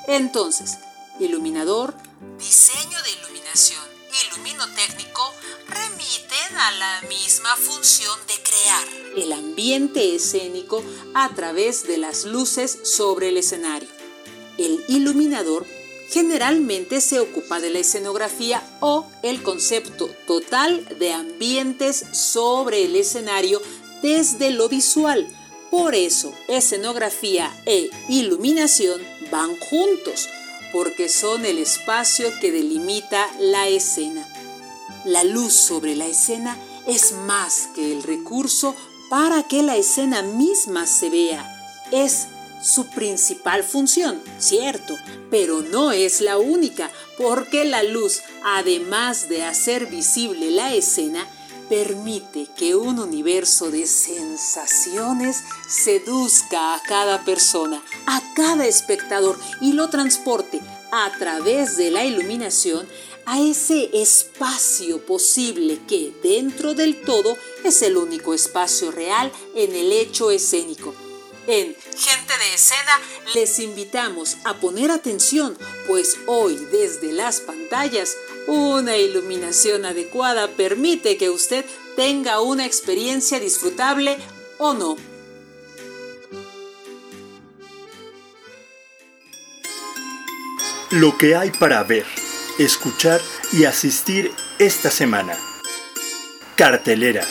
Entonces, 0.09 0.79
iluminador, 1.21 1.95
diseño 2.39 2.99
de 3.03 3.11
iluminación 3.21 3.92
y 4.13 4.37
luminotécnico 4.37 5.35
remiten 5.69 6.57
a 6.59 6.73
la 6.73 7.03
misma 7.09 7.57
función 7.57 8.19
de 8.27 8.35
crear 8.43 9.03
el 9.17 9.33
ambiente 9.33 10.15
escénico 10.15 10.83
a 11.15 11.35
través 11.35 11.85
de 11.85 11.97
las 11.97 12.25
luces 12.25 12.79
sobre 12.85 13.31
el 13.31 13.39
escenario. 13.39 13.89
El 14.59 14.85
iluminador 14.89 15.67
generalmente 16.11 17.01
se 17.01 17.21
ocupa 17.21 17.59
de 17.59 17.71
la 17.71 17.79
escenografía 17.79 18.63
o 18.81 19.11
el 19.23 19.43
concepto 19.43 20.09
total 20.27 20.87
de 20.99 21.13
ambientes 21.13 22.05
sobre 22.13 22.85
el 22.85 22.97
escenario 22.97 23.63
desde 24.03 24.51
lo 24.51 24.69
visual. 24.69 25.27
Por 25.71 25.95
eso, 25.95 26.35
escenografía 26.49 27.51
e 27.65 27.89
iluminación 28.11 29.01
van 29.31 29.57
juntos, 29.59 30.29
porque 30.73 31.09
son 31.09 31.45
el 31.45 31.59
espacio 31.59 32.31
que 32.41 32.51
delimita 32.51 33.29
la 33.39 33.69
escena. 33.69 34.27
La 35.05 35.25
luz 35.25 35.53
sobre 35.53 35.95
la 35.97 36.07
escena 36.07 36.57
es 36.87 37.13
más 37.13 37.69
que 37.75 37.93
el 37.93 38.03
recurso 38.03 38.75
para 39.11 39.43
que 39.43 39.63
la 39.63 39.77
escena 39.77 40.23
misma 40.23 40.87
se 40.87 41.11
vea. 41.11 41.49
Es 41.91 42.29
su 42.63 42.87
principal 42.87 43.65
función, 43.65 44.23
cierto, 44.39 44.97
pero 45.31 45.63
no 45.63 45.93
es 45.93 46.21
la 46.21 46.39
única, 46.39 46.91
porque 47.19 47.65
la 47.65 47.83
luz, 47.83 48.23
además 48.45 49.29
de 49.29 49.43
hacer 49.43 49.87
visible 49.87 50.51
la 50.51 50.73
escena, 50.73 51.27
permite 51.73 52.49
que 52.55 52.77
un 52.77 52.99
universo 52.99 53.71
de 53.71 53.87
sensaciones 53.87 55.43
seduzca 55.67 56.75
a 56.75 56.83
cada 56.83 57.25
persona, 57.25 57.83
a 58.05 58.21
cada 58.37 58.67
espectador 58.67 59.39
y 59.59 59.73
lo 59.73 59.89
transporte 59.89 60.61
a 60.93 61.11
través 61.19 61.79
de 61.79 61.91
la 61.91 62.05
iluminación 62.05 62.87
a 63.25 63.41
ese 63.41 63.89
espacio 63.95 65.07
posible 65.07 65.81
que 65.89 66.13
dentro 66.23 66.75
del 66.75 67.01
todo 67.01 67.39
es 67.65 67.81
el 67.81 67.97
único 67.97 68.35
espacio 68.35 68.91
real 68.91 69.33
en 69.55 69.75
el 69.75 69.93
hecho 69.93 70.31
escénico. 70.31 70.93
En 71.47 71.75
Gente 71.75 72.39
de 72.39 72.55
Escena 72.55 73.01
les 73.35 73.59
invitamos 73.59 74.37
a 74.45 74.55
poner 74.55 74.91
atención, 74.93 75.59
pues 75.89 76.17
hoy 76.27 76.57
desde 76.71 77.13
las 77.13 77.41
pantallas 77.41 78.17
una 78.47 78.97
iluminación 78.97 79.85
adecuada 79.85 80.49
permite 80.49 81.17
que 81.17 81.31
usted 81.31 81.65
tenga 81.97 82.41
una 82.41 82.65
experiencia 82.65 83.41
disfrutable 83.41 84.19
o 84.59 84.75
no. 84.75 84.97
Lo 90.91 91.17
que 91.19 91.35
hay 91.35 91.51
para 91.51 91.83
ver, 91.83 92.07
escuchar 92.59 93.21
y 93.53 93.65
asistir 93.65 94.31
esta 94.59 94.91
semana. 94.91 95.39
Cartelera. 96.55 97.27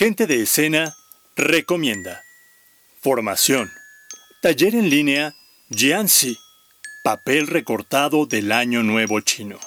Gente 0.00 0.26
de 0.26 0.40
escena 0.40 0.96
recomienda. 1.36 2.24
Formación. 3.02 3.70
Taller 4.40 4.74
en 4.74 4.88
línea 4.88 5.34
Jianxi. 5.68 6.38
Papel 7.04 7.46
recortado 7.46 8.24
del 8.24 8.50
Año 8.50 8.82
Nuevo 8.82 9.20
Chino. 9.20 9.60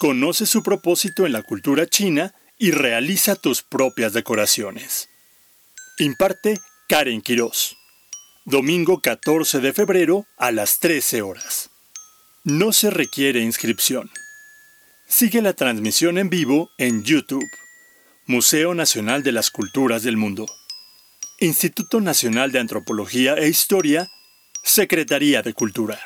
Conoce 0.00 0.46
su 0.46 0.64
propósito 0.64 1.26
en 1.26 1.32
la 1.32 1.44
cultura 1.44 1.86
china 1.86 2.34
y 2.58 2.72
realiza 2.72 3.36
tus 3.36 3.62
propias 3.62 4.14
decoraciones. 4.14 5.08
Imparte 6.00 6.58
Karen 6.88 7.22
Quiroz. 7.22 7.76
Domingo 8.44 9.00
14 9.00 9.60
de 9.60 9.72
febrero 9.72 10.26
a 10.38 10.50
las 10.50 10.80
13 10.80 11.22
horas. 11.22 11.70
No 12.42 12.72
se 12.72 12.90
requiere 12.90 13.42
inscripción. 13.42 14.10
Sigue 15.06 15.40
la 15.40 15.52
transmisión 15.52 16.18
en 16.18 16.30
vivo 16.30 16.68
en 16.78 17.04
YouTube. 17.04 17.46
Museo 18.30 18.74
Nacional 18.74 19.24
de 19.24 19.32
las 19.32 19.50
Culturas 19.50 20.04
del 20.04 20.16
Mundo. 20.16 20.46
Instituto 21.40 22.00
Nacional 22.00 22.52
de 22.52 22.60
Antropología 22.60 23.34
e 23.34 23.48
Historia, 23.48 24.08
Secretaría 24.62 25.42
de 25.42 25.52
Cultura. 25.52 25.98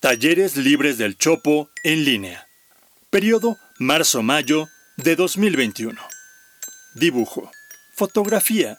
Talleres 0.00 0.56
Libres 0.56 0.96
del 0.96 1.18
Chopo 1.18 1.68
en 1.84 2.06
línea. 2.06 2.48
Periodo 3.10 3.58
marzo-mayo 3.78 4.70
de 4.96 5.16
2021. 5.16 6.00
Dibujo, 6.94 7.50
fotografía, 7.94 8.78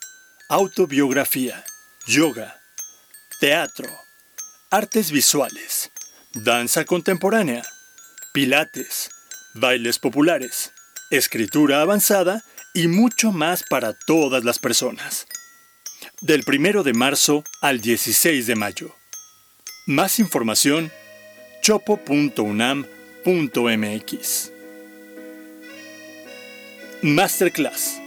autobiografía, 0.50 1.64
yoga, 2.08 2.60
teatro, 3.40 3.88
artes 4.72 5.12
visuales, 5.12 5.92
danza 6.34 6.84
contemporánea, 6.84 7.64
pilates, 8.34 9.13
bailes 9.54 10.00
populares, 10.00 10.74
escritura 11.12 11.82
avanzada 11.82 12.44
y 12.74 12.88
mucho 12.88 13.32
más 13.32 13.64
para 13.70 13.94
todas 13.94 14.44
las 14.44 14.60
personas. 14.60 15.28
Del 16.22 16.44
1 16.48 16.84
de 16.84 16.94
marzo 16.94 17.44
al 17.62 17.82
16 17.82 18.48
de 18.48 18.56
mayo. 18.56 18.96
Más 19.86 20.20
información 20.20 20.92
chopo.unam.mx. 21.62 24.52
Masterclass. 27.02 28.00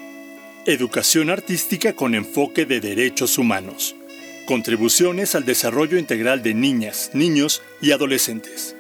Educación 0.67 1.31
artística 1.31 1.93
con 1.93 2.15
enfoque 2.15 2.67
de 2.67 2.81
derechos 2.81 3.39
humanos. 3.39 3.95
Contribuciones 4.47 5.35
al 5.35 5.45
desarrollo 5.45 5.99
integral 5.99 6.43
de 6.43 6.55
niñas, 6.55 7.11
niños 7.13 7.63
y 7.81 7.93
adolescentes 7.93 8.76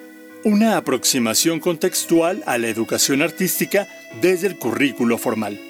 una 0.46 0.76
aproximación 0.76 1.58
contextual 1.58 2.44
a 2.46 2.56
la 2.56 2.68
educación 2.68 3.20
artística 3.20 3.88
desde 4.20 4.46
el 4.46 4.56
currículo 4.56 5.18
formal, 5.18 5.60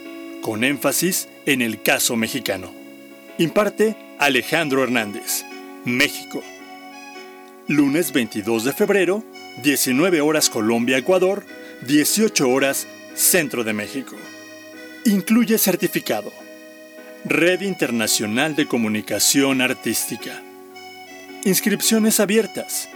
con 0.42 0.64
énfasis 0.64 1.30
en 1.46 1.62
el 1.62 1.80
caso 1.80 2.14
mexicano. 2.14 2.70
Imparte 3.38 3.96
Alejandro 4.18 4.82
Hernández, 4.82 5.46
México. 5.86 6.42
Lunes 7.68 8.12
22 8.12 8.64
de 8.64 8.74
febrero, 8.74 9.24
19 9.62 10.20
horas 10.20 10.50
Colombia, 10.50 10.98
Ecuador, 10.98 11.46
18 11.86 12.46
horas 12.46 12.86
Centro 13.14 13.64
de 13.64 13.72
México. 13.72 14.14
Incluye 15.06 15.56
certificado. 15.56 16.30
Red 17.24 17.62
Internacional 17.62 18.54
de 18.54 18.66
Comunicación 18.66 19.62
Artística. 19.62 20.42
Inscripciones 21.44 22.20
abiertas 22.20 22.90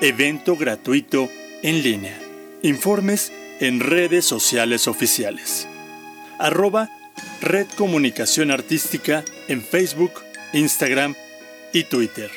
Evento 0.00 0.56
gratuito 0.56 1.28
en 1.64 1.82
línea. 1.82 2.16
Informes 2.62 3.32
en 3.58 3.80
redes 3.80 4.24
sociales 4.24 4.86
oficiales. 4.86 5.66
Arroba 6.38 6.88
Red 7.40 7.66
Comunicación 7.76 8.52
Artística 8.52 9.24
en 9.48 9.60
Facebook, 9.60 10.12
Instagram 10.52 11.16
y 11.72 11.82
Twitter. 11.82 12.30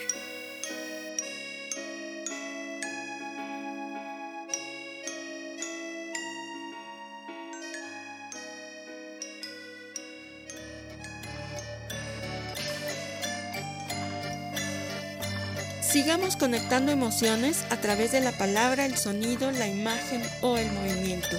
Conectando 16.41 16.91
emociones 16.91 17.65
a 17.69 17.77
través 17.77 18.11
de 18.11 18.19
la 18.19 18.31
palabra, 18.31 18.87
el 18.87 18.97
sonido, 18.97 19.51
la 19.51 19.67
imagen 19.67 20.23
o 20.41 20.57
el 20.57 20.71
movimiento. 20.71 21.37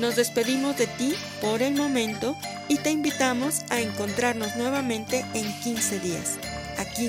Nos 0.00 0.16
despedimos 0.16 0.76
de 0.76 0.86
ti 0.86 1.14
por 1.40 1.62
el 1.62 1.74
momento 1.74 2.36
y 2.68 2.76
te 2.76 2.90
invitamos 2.90 3.62
a 3.70 3.80
encontrarnos 3.80 4.54
nuevamente 4.56 5.24
en 5.32 5.50
15 5.60 6.00
días, 6.00 6.36
aquí, 6.76 7.08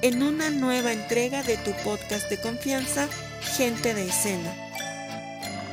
en 0.00 0.22
una 0.22 0.48
nueva 0.48 0.94
entrega 0.94 1.42
de 1.42 1.58
tu 1.58 1.72
podcast 1.84 2.30
de 2.30 2.38
confianza, 2.38 3.08
Gente 3.58 3.92
de 3.92 4.08
Escena. 4.08 4.50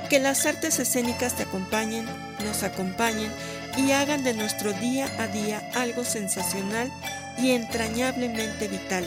Que 0.09 0.19
las 0.19 0.45
artes 0.45 0.77
escénicas 0.77 1.37
te 1.37 1.43
acompañen, 1.43 2.05
nos 2.43 2.63
acompañen 2.63 3.31
y 3.77 3.91
hagan 3.91 4.25
de 4.25 4.33
nuestro 4.33 4.73
día 4.73 5.09
a 5.19 5.27
día 5.27 5.71
algo 5.73 6.03
sensacional 6.03 6.91
y 7.37 7.51
entrañablemente 7.51 8.67
vital 8.67 9.05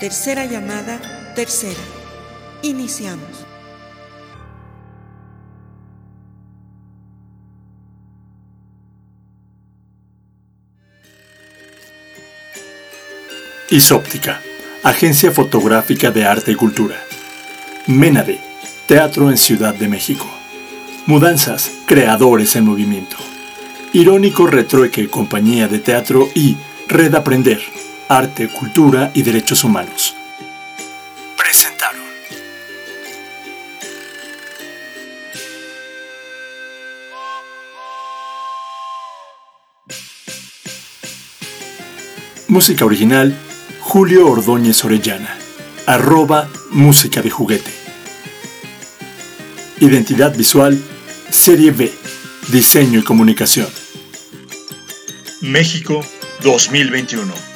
Tercera 0.00 0.46
llamada, 0.46 1.00
tercera. 1.34 1.80
Iniciamos. 2.62 3.44
Isóptica, 13.70 14.40
Agencia 14.84 15.32
Fotográfica 15.32 16.12
de 16.12 16.24
Arte 16.24 16.52
y 16.52 16.54
Cultura. 16.54 16.94
Menade, 17.88 18.38
Teatro 18.86 19.30
en 19.30 19.36
Ciudad 19.36 19.74
de 19.74 19.88
México. 19.88 20.26
Mudanzas, 21.06 21.72
Creadores 21.86 22.54
en 22.54 22.66
Movimiento. 22.66 23.16
Irónico 23.92 24.46
Retrueque, 24.46 25.08
Compañía 25.08 25.66
de 25.66 25.80
Teatro 25.80 26.28
y 26.36 26.56
Red 26.86 27.16
Aprender, 27.16 27.60
Arte, 28.08 28.48
Cultura 28.48 29.10
y 29.14 29.22
Derechos 29.22 29.64
Humanos. 29.64 30.14
Presentaron. 31.36 32.00
Música 42.48 42.86
original, 42.86 43.36
Julio 43.80 44.26
Ordóñez 44.30 44.82
Orellana. 44.84 45.36
Arroba 45.84 46.48
Música 46.70 47.20
de 47.20 47.28
Juguete. 47.28 47.70
Identidad 49.80 50.34
visual, 50.34 50.82
Serie 51.28 51.72
B. 51.72 51.92
Diseño 52.48 53.00
y 53.00 53.04
comunicación. 53.04 53.68
México 55.42 56.02
2021. 56.42 57.47